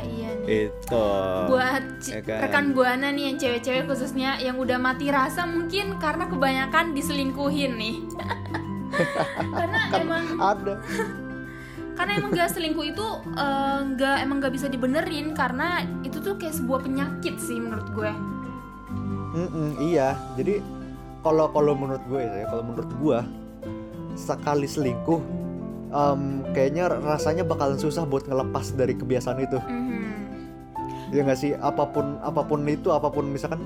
iya 0.04 0.30
nih. 0.44 0.68
itu 0.68 1.06
Buat 1.48 1.84
ya 2.04 2.20
kan? 2.20 2.38
rekan 2.44 2.66
buana 2.76 3.08
nih 3.08 3.32
yang 3.32 3.36
cewek-cewek 3.40 3.88
khususnya 3.88 4.36
yang 4.36 4.60
udah 4.60 4.76
mati 4.76 5.08
rasa 5.08 5.48
mungkin 5.48 5.96
karena 5.96 6.28
kebanyakan 6.28 6.92
diselingkuhin 6.92 7.72
nih. 7.80 7.96
karena 9.56 9.80
emang 9.96 10.24
ada 10.36 10.76
karena 11.96 12.12
emang 12.20 12.30
gak 12.36 12.52
selingkuh 12.52 12.86
itu 12.92 13.06
eh, 13.32 13.78
nggak 13.96 14.16
emang 14.28 14.36
nggak 14.44 14.52
bisa 14.52 14.68
dibenerin 14.68 15.32
karena 15.32 15.88
itu 16.04 16.20
tuh 16.20 16.36
kayak 16.36 16.52
sebuah 16.52 16.84
penyakit 16.84 17.40
sih 17.40 17.56
menurut 17.56 17.88
gue. 17.96 18.12
Mm-mm, 19.32 19.80
iya 19.80 20.20
jadi 20.36 20.60
kalau 21.24 21.48
kalau 21.48 21.72
menurut 21.72 22.04
gue 22.04 22.20
ya 22.20 22.44
kalau 22.52 22.60
menurut 22.60 22.92
gue 23.00 23.18
sekali 24.12 24.68
selingkuh 24.68 25.41
em, 25.92 26.42
kayaknya 26.56 26.88
rasanya 26.88 27.44
bakalan 27.44 27.76
susah 27.78 28.08
buat 28.08 28.24
ngelepas 28.26 28.74
dari 28.74 28.96
kebiasaan 28.96 29.38
itu. 29.44 29.58
Mhm. 29.60 30.00
ya 31.12 31.20
nggak 31.28 31.36
sih? 31.36 31.52
Apa 31.60 31.92
pun 31.92 32.16
apa 32.24 32.40
pun 32.40 32.64
itu 32.64 32.88
apa 32.88 33.12
pun 33.12 33.28
misalkan 33.28 33.60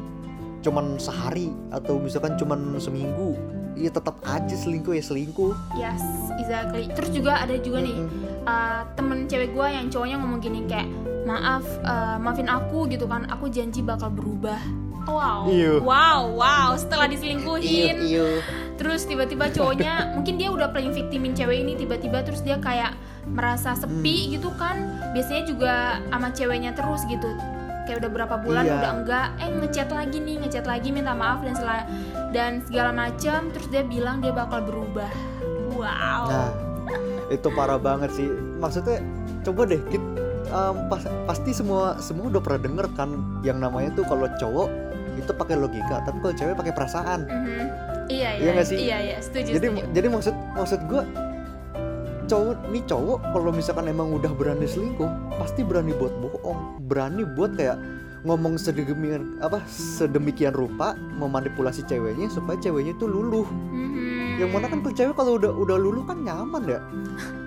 cuman 0.67 0.99
sehari 0.99 1.55
atau 1.71 2.03
misalkan 2.03 2.35
cuman 2.35 2.75
seminggu 2.83 3.39
ya 3.79 3.87
tetap 3.93 4.19
aja 4.27 4.57
selingkuh 4.59 4.99
ya 4.99 5.05
selingkuh. 5.05 5.55
Yes 5.79 6.03
exactly. 6.43 6.91
Terus 6.91 7.11
juga 7.15 7.39
ada 7.39 7.55
juga 7.61 7.87
nih 7.87 7.97
Mm-mm. 8.03 8.43
uh, 8.49 8.83
temen 8.99 9.31
cewek 9.31 9.55
gue 9.55 9.67
yang 9.69 9.87
cowoknya 9.87 10.17
ngomong 10.19 10.41
gini 10.43 10.67
kayak 10.67 10.91
maaf 11.23 11.63
uh, 11.87 12.19
maafin 12.19 12.51
aku 12.51 12.91
gitu 12.91 13.07
kan. 13.07 13.31
Aku 13.31 13.47
janji 13.47 13.79
bakal 13.85 14.11
berubah. 14.11 14.59
Wow. 15.07 15.47
Iya. 15.47 15.79
wow 15.87 16.35
wow. 16.35 16.75
Setelah 16.75 17.07
diselingkuhin. 17.07 17.95
Iyo, 18.03 18.27
iyo. 18.27 18.29
Terus 18.77 19.05
tiba-tiba 19.05 19.49
cowoknya 19.49 19.95
mungkin 20.15 20.37
dia 20.37 20.49
udah 20.49 20.69
playing 20.69 20.93
victimin 20.93 21.33
cewek 21.33 21.59
ini 21.59 21.75
tiba-tiba 21.75 22.21
terus 22.23 22.41
dia 22.41 22.57
kayak 22.57 22.93
merasa 23.27 23.73
Hmm. 23.73 23.81
sepi 23.83 24.17
gitu 24.33 24.49
kan 24.55 24.77
biasanya 25.11 25.43
juga 25.45 25.75
sama 26.07 26.29
ceweknya 26.31 26.73
terus 26.73 27.03
gitu 27.05 27.27
kayak 27.83 27.99
udah 27.99 28.11
berapa 28.13 28.37
bulan 28.39 28.65
Iya. 28.65 28.75
udah 28.77 28.91
enggak 28.95 29.27
eh 29.37 29.51
ngechat 29.53 29.89
lagi 29.89 30.19
nih 30.19 30.37
ngechat 30.39 30.65
lagi 30.65 30.89
minta 30.91 31.13
maaf 31.13 31.41
dan 31.41 31.55
sela- 31.55 31.87
dan 32.31 32.53
segala 32.63 32.91
macam 32.91 33.51
terus 33.51 33.67
dia 33.67 33.83
bilang 33.83 34.19
dia 34.19 34.31
bakal 34.31 34.61
berubah 34.61 35.11
wow 35.71 36.27
Nah, 36.27 36.51
itu 37.29 37.49
parah 37.51 37.77
banget 37.77 38.11
sih. 38.13 38.29
Maksudnya 38.57 39.03
coba 39.43 39.67
deh 39.67 39.83
kit, 39.85 39.99
em, 40.47 40.77
pas- 40.87 41.11
pasti 41.25 41.51
semua 41.51 41.99
semua 41.99 42.29
udah 42.29 42.39
pernah 42.39 42.61
denger 42.61 42.87
kan 42.93 43.11
yang 43.41 43.59
namanya 43.59 43.91
tuh 43.93 44.05
kalau 44.05 44.31
cowok 44.33 44.71
itu 45.17 45.33
pakai 45.33 45.57
logika, 45.57 46.03
tapi 46.03 46.19
kalau 46.21 46.35
cewek 46.35 46.55
pakai 46.55 46.71
perasaan. 46.73 47.27
Mhm. 47.27 47.65
Iya 48.09 48.31
Iya 48.35 48.53
iya 48.53 48.63
sih? 48.63 48.77
iya 48.79 48.97
iya 49.03 49.17
setuju 49.19 49.49
Jadi 49.55 49.67
setuju. 49.69 49.87
jadi 49.93 50.07
maksud 50.09 50.35
maksud 50.53 50.81
gua 50.87 51.03
cowok 52.27 52.59
nih 52.69 52.83
cowok 52.85 53.19
kalau 53.31 53.51
misalkan 53.51 53.87
emang 53.87 54.11
udah 54.11 54.35
berani 54.35 54.67
selingkuh, 54.67 55.07
pasti 55.39 55.63
berani 55.63 55.95
buat 55.95 56.11
bohong, 56.19 56.83
berani 56.83 57.23
buat 57.23 57.55
kayak 57.55 57.79
ngomong 58.27 58.59
sedemikian 58.59 59.39
apa 59.39 59.63
sedemikian 59.71 60.51
rupa 60.51 60.99
memanipulasi 61.15 61.87
ceweknya 61.87 62.27
supaya 62.27 62.59
ceweknya 62.59 62.99
itu 62.99 63.07
luluh. 63.07 63.47
Mhm. 63.71 64.43
Yang 64.43 64.51
mana 64.51 64.67
kan 64.67 64.83
tuh 64.83 64.91
cewek 64.91 65.15
kalau 65.15 65.39
udah 65.39 65.55
udah 65.55 65.79
luluh 65.79 66.03
kan 66.03 66.19
nyaman 66.21 66.63
ya. 66.67 66.81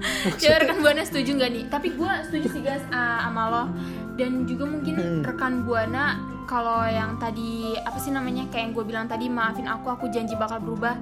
Cewek 0.40 0.58
rekan 0.62 0.78
buana 0.78 1.02
setuju 1.02 1.30
nggak 1.34 1.50
nih? 1.50 1.64
Tapi 1.66 1.88
gue 1.92 2.12
setuju 2.24 2.46
sih 2.50 2.62
guys 2.62 2.84
ah, 2.88 3.24
sama 3.24 3.42
lo 3.48 3.64
dan 4.14 4.44
juga 4.44 4.64
mungkin 4.64 4.94
Hmm. 4.94 5.22
rekan 5.22 5.62
buana 5.62 6.18
kalau 6.44 6.82
yang 6.82 7.14
tadi 7.16 7.76
apa 7.78 7.96
sih 7.96 8.10
namanya 8.10 8.48
kayak 8.48 8.64
yang 8.64 8.72
gue 8.72 8.84
bilang 8.84 9.06
tadi 9.06 9.28
maafin 9.28 9.64
aku 9.64 9.88
aku 9.88 10.08
janji 10.08 10.34
bakal 10.34 10.58
berubah 10.58 10.96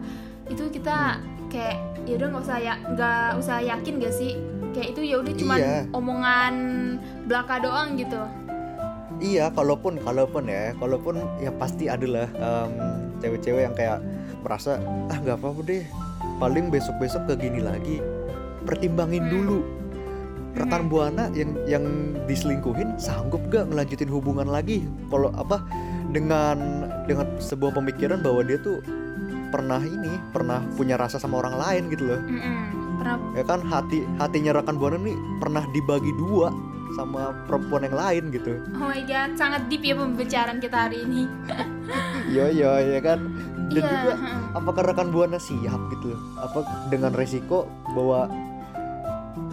itu 0.47 0.69
kita 0.69 1.17
kayak 1.47 1.79
ya 2.05 2.15
udah 2.15 2.29
nggak 2.29 2.45
usah 2.45 2.59
ya 2.59 2.75
nggak 2.85 3.29
usah 3.37 3.57
yakin 3.59 3.95
gak 3.97 4.13
sih 4.13 4.37
kayak 4.71 4.93
itu 4.93 5.01
ya 5.07 5.17
udah 5.19 5.33
cuman 5.33 5.59
Iya. 5.59 5.79
omongan 5.91 6.55
belaka 7.25 7.55
doang 7.59 7.95
gitu 7.95 8.21
Iya, 9.17 9.49
kalaupun 9.49 9.97
kalaupun 9.97 10.45
ya, 10.45 10.77
kalaupun 10.77 11.17
ya 11.41 11.49
pasti 11.51 11.89
adalah 11.89 12.29
em, 12.29 12.71
cewek-cewek 13.17 13.65
yang 13.65 13.73
kayak 13.73 14.05
merasa 14.45 14.77
ah 15.09 15.17
nggak 15.17 15.41
apa-apa 15.41 15.61
deh, 15.65 15.85
paling 16.37 16.69
besok-besok 16.69 17.25
ke 17.25 17.49
gini 17.49 17.65
lagi. 17.65 17.97
Pertimbangin 18.67 19.23
Hmm. 19.23 19.33
dulu. 19.33 19.59
Rekan 20.57 20.89
buana 20.89 21.29
yang 21.31 21.53
yang 21.65 21.85
diselingkuhin 22.25 22.97
sanggup 22.97 23.45
gak 23.47 23.69
ngelanjutin 23.69 24.09
hubungan 24.09 24.49
lagi? 24.49 24.83
Kalau 25.07 25.29
apa 25.31 25.61
dengan 26.11 26.57
dengan 27.05 27.29
sebuah 27.37 27.77
pemikiran 27.77 28.19
bahwa 28.19 28.41
dia 28.41 28.57
tuh 28.59 28.81
pernah 29.47 29.79
ini, 29.79 30.17
pernah 30.33 30.65
punya 30.75 30.97
rasa 30.97 31.17
sama 31.17 31.39
orang 31.39 31.55
lain 31.55 31.83
gitu 31.89 32.09
loh. 32.09 32.21
Pernah 32.97 33.17
Ya 33.33 33.45
kan 33.45 33.61
hati 33.63 34.01
hatinya 34.17 34.57
rekan 34.57 34.75
buana 34.75 34.97
nih 34.97 35.13
pernah 35.37 35.63
dibagi 35.71 36.11
dua 36.17 36.49
sama 36.97 37.37
perempuan 37.45 37.85
yang 37.85 37.93
lain 37.95 38.23
gitu. 38.31 38.57
oh 38.73 38.89
my 38.89 39.05
god 39.05 39.37
sangat 39.37 39.69
deep 39.69 39.85
ya 39.85 39.93
pembicaraan 39.93 40.57
kita 40.57 40.89
hari 40.89 41.05
ini 41.05 41.29
Iya 42.33 42.47
iya 42.49 42.71
ya 42.89 43.01
kan. 43.01 43.21
Dan 43.69 43.77
Iya, 43.77 43.91
juga 43.93 44.13
apakah 44.55 44.83
rekan 44.87 45.13
buana 45.13 45.37
siap 45.37 45.77
gitu 45.93 46.17
loh? 46.17 46.21
Apa 46.41 46.65
dengan 46.89 47.13
resiko 47.13 47.69
bahwa 47.93 48.31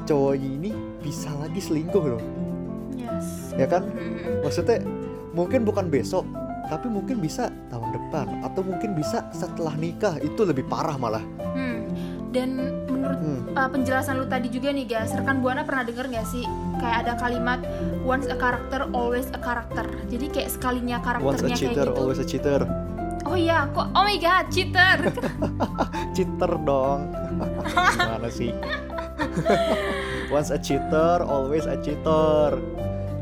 cowoknya 0.04 0.50
ini 0.50 0.72
bisa 1.00 1.30
lagi 1.38 1.60
selingkuh 1.60 2.06
loh? 2.06 2.24
yes 2.94 3.54
Ya 3.54 3.66
kan? 3.66 3.88
Mm-mm. 3.90 4.42
Maksudnya 4.42 4.82
mungkin 5.32 5.64
bukan 5.64 5.88
besok, 5.88 6.26
tapi 6.68 6.88
mungkin 6.88 7.20
bisa 7.20 7.50
tahun 7.68 7.90
depan 7.92 8.44
atau 8.44 8.62
mungkin 8.62 8.94
bisa 8.94 9.28
setelah 9.30 9.74
nikah 9.74 10.18
itu 10.20 10.42
lebih 10.42 10.66
parah 10.66 10.96
malah. 10.96 11.24
Hmm. 11.54 11.86
Dan 12.34 12.58
menurut 12.90 13.20
Hmm. 13.22 13.46
uh, 13.54 13.70
penjelasan 13.70 14.18
lu 14.18 14.26
tadi 14.26 14.50
juga 14.50 14.74
nih 14.74 14.90
guys, 14.90 15.14
rekan 15.14 15.38
buana 15.40 15.62
pernah 15.62 15.86
denger 15.86 16.10
gak 16.10 16.26
sih 16.26 16.42
kayak 16.82 17.06
ada 17.06 17.14
kalimat 17.16 17.62
once 18.02 18.26
a 18.26 18.34
character 18.34 18.90
always 18.92 19.30
a 19.32 19.40
character. 19.40 19.86
Jadi 20.10 20.26
kayak 20.34 20.50
sekalinya 20.50 20.98
Once 20.98 21.06
a 21.06 21.06
karakternya 21.06 21.46
kayak 21.46 21.62
cheater, 21.62 21.88
gitu. 21.88 22.00
always 22.02 22.20
a 22.20 22.26
cheater. 22.26 22.62
Oh 23.24 23.38
iya, 23.38 23.70
kok 23.72 23.88
oh 23.94 24.04
my 24.04 24.18
god, 24.18 24.46
cheater. 24.50 24.98
Cheater 26.18 26.52
dong. 26.60 27.08
Gimana 27.96 28.28
sih? 28.28 28.52
Once 30.34 30.50
a 30.50 30.58
cheater, 30.58 31.22
always 31.24 31.66
a 31.70 31.78
cheater. 31.80 32.58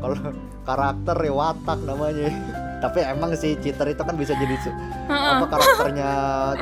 Kalau 0.00 0.16
karakter 0.64 1.16
ya 1.20 1.32
watak 1.32 1.78
namanya. 1.84 2.30
Tapi 2.82 2.98
emang 3.06 3.30
sih 3.38 3.54
cheater 3.62 3.94
itu 3.94 4.02
kan 4.02 4.18
bisa 4.18 4.34
jadi 4.34 4.58
apa 5.06 5.46
karakternya 5.46 6.10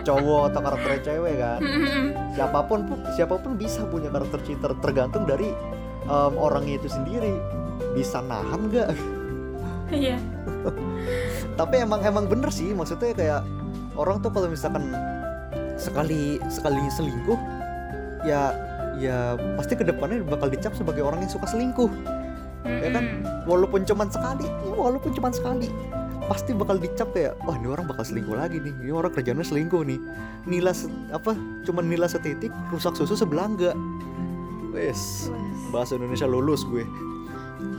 cowok 0.04 0.52
atau 0.52 0.60
karakternya 0.60 1.00
cewek 1.00 1.34
kan. 1.40 1.60
Siapa 2.36 2.60
pun 2.68 2.84
pu- 2.84 3.04
siapa 3.16 3.40
pun 3.40 3.56
bisa 3.56 3.88
punya 3.88 4.12
karakter 4.12 4.44
cheater 4.44 4.76
tergantung 4.84 5.24
dari 5.24 5.48
em, 6.04 6.32
orangnya 6.36 6.76
itu 6.76 6.92
sendiri. 6.92 7.32
Bisa 7.96 8.20
nahan 8.20 8.68
nggak? 8.68 8.90
Iya. 9.90 10.22
tapi 11.58 11.82
emang 11.82 11.98
emang 12.06 12.30
bener 12.30 12.46
sih 12.54 12.70
maksudnya 12.70 13.10
kayak 13.10 13.42
orang 13.98 14.22
tuh 14.22 14.30
kalau 14.30 14.46
misalkan 14.46 14.94
sekali 15.74 16.38
sekali 16.46 16.78
selingkuh 16.94 17.34
ya 18.22 18.54
ya 18.98 19.38
pasti 19.54 19.78
ke 19.78 19.84
depannya 19.86 20.24
bakal 20.24 20.50
dicap 20.50 20.72
sebagai 20.74 21.04
orang 21.04 21.22
yang 21.22 21.32
suka 21.32 21.46
selingkuh 21.46 21.90
Ya 22.60 22.92
kan? 22.92 23.24
Mm-mm. 23.24 23.48
walaupun 23.48 23.88
cuman 23.88 24.12
sekali 24.12 24.44
ya 24.44 24.72
walaupun 24.76 25.16
cuman 25.16 25.32
sekali 25.32 25.72
pasti 26.28 26.52
bakal 26.52 26.76
dicap 26.76 27.08
kayak 27.10 27.34
wah 27.42 27.56
ini 27.56 27.66
orang 27.66 27.88
bakal 27.88 28.04
selingkuh 28.04 28.36
lagi 28.36 28.60
nih 28.60 28.70
ini 28.84 28.92
orang 28.92 29.10
kerjanya 29.10 29.40
selingkuh 29.42 29.80
nih 29.80 29.96
nila 30.44 30.76
apa 31.10 31.32
cuman 31.64 31.84
nila 31.88 32.06
setitik 32.06 32.52
rusak 32.68 32.94
susu 32.94 33.16
sebelangga 33.16 33.72
wes 34.70 35.32
bahasa 35.72 35.96
Indonesia 35.96 36.28
lulus 36.28 36.62
gue 36.68 36.84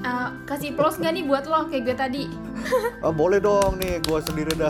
Uh, 0.02 0.30
kasih 0.45 0.78
plus 0.78 0.97
nggak 0.97 1.13
nih 1.13 1.26
buat 1.26 1.45
lo 1.50 1.65
kayak 1.65 1.84
gue 1.89 1.95
tadi? 1.97 2.24
ah 3.02 3.10
boleh 3.21 3.41
dong 3.41 3.82
nih 3.82 3.97
gue 4.02 4.17
sendiri 4.21 4.54
dah 4.54 4.69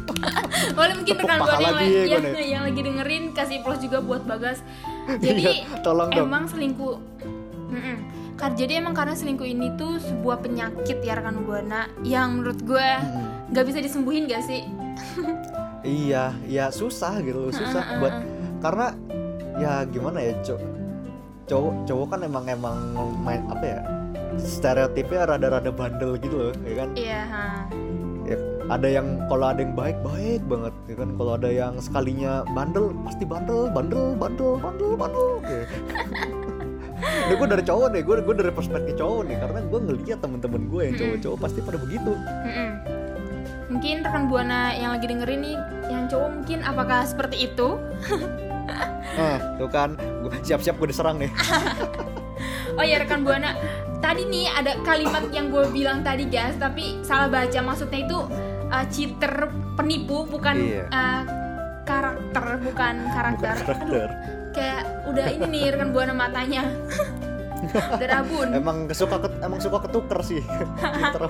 Boleh 0.76 0.92
mungkin 0.96 1.14
rekan 1.20 1.40
yang, 1.40 1.60
ya 1.60 1.72
gue 1.76 2.08
yang, 2.08 2.22
nih. 2.24 2.46
yang 2.48 2.62
lagi 2.64 2.80
dengerin 2.80 3.24
kasih 3.32 3.58
plus 3.60 3.80
juga 3.80 4.00
buat 4.00 4.24
Bagas. 4.24 4.60
Jadi 5.24 5.64
Iya, 5.64 5.80
tolong 5.80 6.08
dong 6.12 6.28
emang 6.28 6.44
selingkuh 6.46 6.96
Mm-mm. 7.68 7.96
Kar- 8.38 8.54
jadi 8.54 8.78
emang 8.78 8.94
karena 8.94 9.12
selingkuh 9.12 9.44
ini 9.44 9.74
tuh 9.74 9.98
sebuah 9.98 10.40
penyakit 10.40 11.02
ya 11.02 11.18
rekan 11.18 11.42
buana 11.42 11.90
yang 12.00 12.38
menurut 12.38 12.62
gue 12.62 12.88
nggak 13.50 13.64
bisa 13.66 13.82
disembuhin 13.82 14.30
gak 14.30 14.46
sih 14.46 14.62
Iya, 15.82 16.34
ya 16.44 16.74
susah 16.74 17.22
gitu, 17.22 17.54
susah 17.54 18.02
buat 18.02 18.14
karena 18.58 18.94
ya 19.58 19.86
gimana 19.86 20.18
ya 20.18 20.34
cowok 20.42 20.64
cowok 21.46 21.74
cowok 21.86 22.06
kan 22.10 22.20
emang 22.26 22.44
emang 22.46 22.78
main 23.22 23.42
apa 23.46 23.64
ya 23.64 23.80
stereotipnya 24.36 25.24
rada-rada 25.24 25.70
bandel 25.70 26.14
gitu 26.20 26.36
loh, 26.36 26.52
ya 26.62 26.74
kan? 26.84 26.88
iya 26.94 27.20
ha. 27.26 27.46
Ya, 27.70 27.87
ada 28.68 28.88
yang 28.88 29.06
kalau 29.32 29.46
ada 29.48 29.60
yang 29.64 29.72
baik 29.72 29.96
baik 30.04 30.42
banget, 30.44 30.74
ya 30.88 30.94
kan? 31.00 31.08
Kalau 31.16 31.32
ada 31.40 31.48
yang 31.48 31.74
sekalinya 31.80 32.44
bandel 32.52 32.92
pasti 33.08 33.24
bandel, 33.24 33.72
bandel, 33.72 34.12
bandel, 34.16 34.60
bandel, 34.60 34.90
bandel. 34.94 35.28
Ya. 35.48 35.64
Ini 37.28 37.34
gue 37.38 37.48
dari 37.48 37.64
cowok 37.64 37.88
nih, 37.94 38.02
gue 38.02 38.14
gue 38.26 38.34
dari 38.34 38.52
perspektif 38.52 38.92
cowok 38.98 39.20
nih, 39.30 39.36
karena 39.38 39.58
gue 39.64 39.80
ngeliat 39.80 40.18
temen-temen 40.18 40.62
gue 40.66 40.82
yang 40.82 40.94
cowok-cowok 40.98 41.38
pasti 41.40 41.58
pada 41.62 41.78
begitu. 41.80 42.12
Mm-mm. 42.16 42.70
mungkin 43.68 44.00
rekan 44.00 44.32
buana 44.32 44.72
yang 44.72 44.96
lagi 44.96 45.06
dengerin 45.12 45.44
nih 45.44 45.56
yang 45.92 46.08
cowok 46.08 46.40
mungkin 46.40 46.64
apakah 46.64 47.04
seperti 47.04 47.52
itu 47.52 47.76
Nah, 49.12 49.38
tuh 49.60 49.68
kan, 49.68 49.92
siap-siap 50.40 50.80
gue 50.80 50.88
diserang 50.88 51.20
nih. 51.20 51.28
oh 52.78 52.84
ya 52.84 53.02
rekan 53.02 53.26
buana 53.26 53.52
tadi 53.98 54.22
nih 54.30 54.46
ada 54.54 54.78
kalimat 54.86 55.26
yang 55.34 55.50
gue 55.50 55.66
bilang 55.74 56.06
tadi 56.06 56.30
guys 56.30 56.54
tapi 56.56 57.02
salah 57.02 57.26
baca 57.26 57.58
maksudnya 57.58 58.06
itu 58.06 58.18
uh, 58.68 58.86
cheater 58.88 59.48
penipu 59.74 60.24
bukan 60.24 60.56
Iya. 60.56 60.84
uh, 60.88 61.22
karakter 61.82 62.44
bukan 62.60 62.94
karakter. 63.08 63.54
Bukan 63.56 63.66
karakter. 63.66 64.08
Aduh, 64.10 64.52
kayak 64.52 64.82
udah 65.06 65.26
ini 65.30 65.46
nih 65.46 65.62
rekan 65.72 65.90
buana 65.90 66.12
matanya. 66.12 66.64
Udah 67.58 68.22
rabun 68.22 68.54
emang 68.54 68.86
suka 68.88 69.18
ket- 69.18 69.42
emang 69.42 69.58
suka 69.58 69.82
ketuker 69.82 70.22
sih. 70.22 70.40
Cheater. 70.78 71.22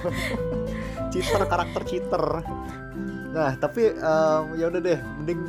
Cheater 1.09 1.43
karakter 1.43 1.83
cheater. 1.83 2.25
Nah 3.33 3.57
tapi 3.57 3.91
em, 3.91 4.43
ya 4.55 4.69
udah 4.69 4.77
deh 4.79 5.01
mending 5.19 5.41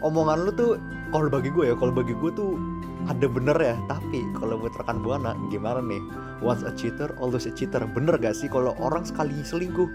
omongan 0.00 0.42
lu 0.42 0.50
tuh 0.50 0.70
kalau 1.12 1.28
bagi 1.28 1.52
gue 1.52 1.68
ya 1.68 1.76
kalau 1.76 1.92
bagi 1.92 2.16
gue 2.16 2.30
tuh 2.32 2.56
ada 3.04 3.26
bener 3.28 3.54
ya. 3.54 3.76
Tapi 3.84 4.24
kalau 4.34 4.56
buat 4.56 4.72
rekan 4.74 5.04
buana 5.04 5.36
gimana 5.48 5.84
nih? 5.84 6.00
Once 6.40 6.64
a 6.64 6.72
cheater 6.72 7.12
always 7.20 7.44
a 7.44 7.52
cheater. 7.52 7.84
Bener 7.84 8.16
gak 8.16 8.32
sih 8.32 8.48
kalau 8.48 8.72
orang 8.80 9.04
sekali 9.04 9.36
selingkuh 9.38 9.86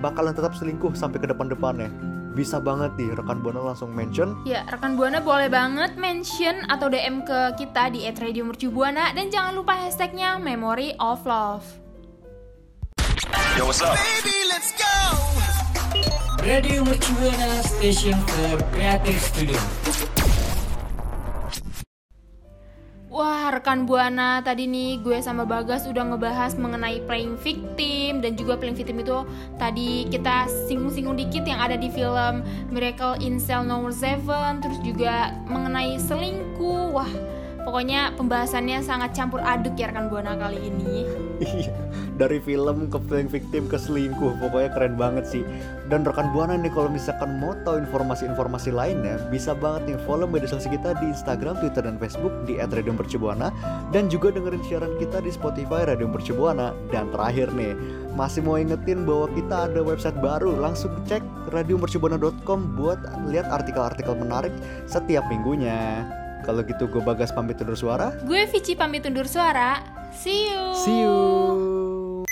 bakalan 0.00 0.36
tetap 0.36 0.52
selingkuh 0.56 0.92
sampai 0.92 1.18
ke 1.18 1.26
depan-depannya 1.28 1.88
bisa 2.36 2.60
banget 2.60 2.92
nih 3.00 3.16
rekan 3.16 3.40
buana 3.40 3.72
langsung 3.72 3.96
mention 3.96 4.36
Ya, 4.44 4.68
rekan 4.68 5.00
Buana 5.00 5.24
boleh 5.24 5.48
banget 5.48 5.96
mention 5.96 6.68
atau 6.68 6.92
DM 6.92 7.24
ke 7.24 7.56
kita 7.56 7.88
di 7.88 8.04
@radiomercubuana 8.12 9.16
dan 9.16 9.32
jangan 9.32 9.56
lupa 9.56 9.72
hashtagnya 9.72 10.36
Memory 10.36 11.00
of 11.00 11.24
Love. 11.24 11.64
Radio 16.44 16.84
Mercubuana 16.84 17.64
Station 17.64 18.14
for 18.28 18.60
Creative 18.76 19.18
Studio. 19.18 20.05
Rekan 23.66 23.82
Buana, 23.82 24.38
tadi 24.46 24.70
nih 24.70 25.02
gue 25.02 25.18
sama 25.18 25.42
Bagas 25.42 25.90
udah 25.90 26.14
ngebahas 26.14 26.54
mengenai 26.54 27.02
playing 27.02 27.34
victim 27.34 28.22
dan 28.22 28.38
juga 28.38 28.54
playing 28.54 28.78
victim 28.78 29.02
itu 29.02 29.26
tadi 29.58 30.06
kita 30.06 30.46
singgung-singgung 30.70 31.18
dikit 31.18 31.42
yang 31.42 31.58
ada 31.58 31.74
di 31.74 31.90
film 31.90 32.46
Miracle 32.70 33.18
in 33.18 33.42
Cell 33.42 33.66
Number 33.66 33.90
7 33.90 34.22
terus 34.62 34.78
juga 34.86 35.34
mengenai 35.50 35.98
selingkuh. 35.98 36.94
Wah, 36.94 37.10
pokoknya 37.66 38.14
pembahasannya 38.14 38.86
sangat 38.86 39.18
campur 39.18 39.42
aduk 39.42 39.74
ya 39.74 39.90
rekan 39.90 40.14
Buana 40.14 40.38
kali 40.38 40.62
ini. 40.62 41.02
Iya, 41.56 41.72
dari 42.16 42.40
film 42.40 42.88
ke 42.88 42.96
playing 42.96 43.28
victim 43.28 43.68
ke 43.68 43.76
selingkuh 43.76 44.40
pokoknya 44.40 44.70
keren 44.72 44.96
banget 44.96 45.24
sih. 45.28 45.44
Dan 45.86 46.02
rekan 46.02 46.32
buana 46.32 46.56
nih 46.56 46.72
kalau 46.72 46.88
misalkan 46.88 47.36
mau 47.36 47.52
tahu 47.64 47.84
informasi-informasi 47.84 48.72
lainnya 48.72 49.20
bisa 49.28 49.52
banget 49.52 49.92
nih 49.92 49.98
follow 50.08 50.24
media 50.24 50.48
sosial 50.48 50.72
kita 50.72 50.96
di 50.96 51.12
Instagram, 51.12 51.60
Twitter 51.60 51.84
dan 51.84 52.00
Facebook 52.00 52.32
di 52.48 52.56
@radiomercubuana 52.56 53.52
dan 53.92 54.08
juga 54.08 54.32
dengerin 54.32 54.64
siaran 54.64 54.96
kita 54.96 55.20
di 55.20 55.30
Spotify 55.30 55.84
Radio 55.84 56.08
Mercubuana 56.08 56.72
dan 56.88 57.12
terakhir 57.12 57.52
nih 57.52 57.76
masih 58.16 58.40
mau 58.40 58.56
ingetin 58.56 59.04
bahwa 59.04 59.28
kita 59.36 59.68
ada 59.68 59.80
website 59.84 60.16
baru. 60.24 60.56
Langsung 60.56 60.90
cek 61.04 61.20
radiomercubuana.com 61.52 62.80
buat 62.80 62.98
lihat 63.28 63.52
artikel-artikel 63.52 64.16
menarik 64.16 64.52
setiap 64.88 65.22
minggunya. 65.28 66.02
Kalau 66.48 66.62
gitu 66.64 66.86
gue 66.88 67.02
bagas 67.02 67.34
pamit 67.34 67.60
undur 67.60 67.76
suara. 67.76 68.14
Gue 68.24 68.48
Vici 68.48 68.78
pamit 68.78 69.04
undur 69.04 69.28
suara. 69.28 69.95
See 70.16 70.50
you. 70.50 70.74
see 70.74 71.00
you 71.00 72.24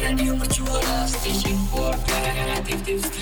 Radio 0.00 0.34
Mercubuana 0.36 1.06
Station 1.06 1.56
for 1.66 1.92
Creative 2.06 3.04
Studio. 3.04 3.17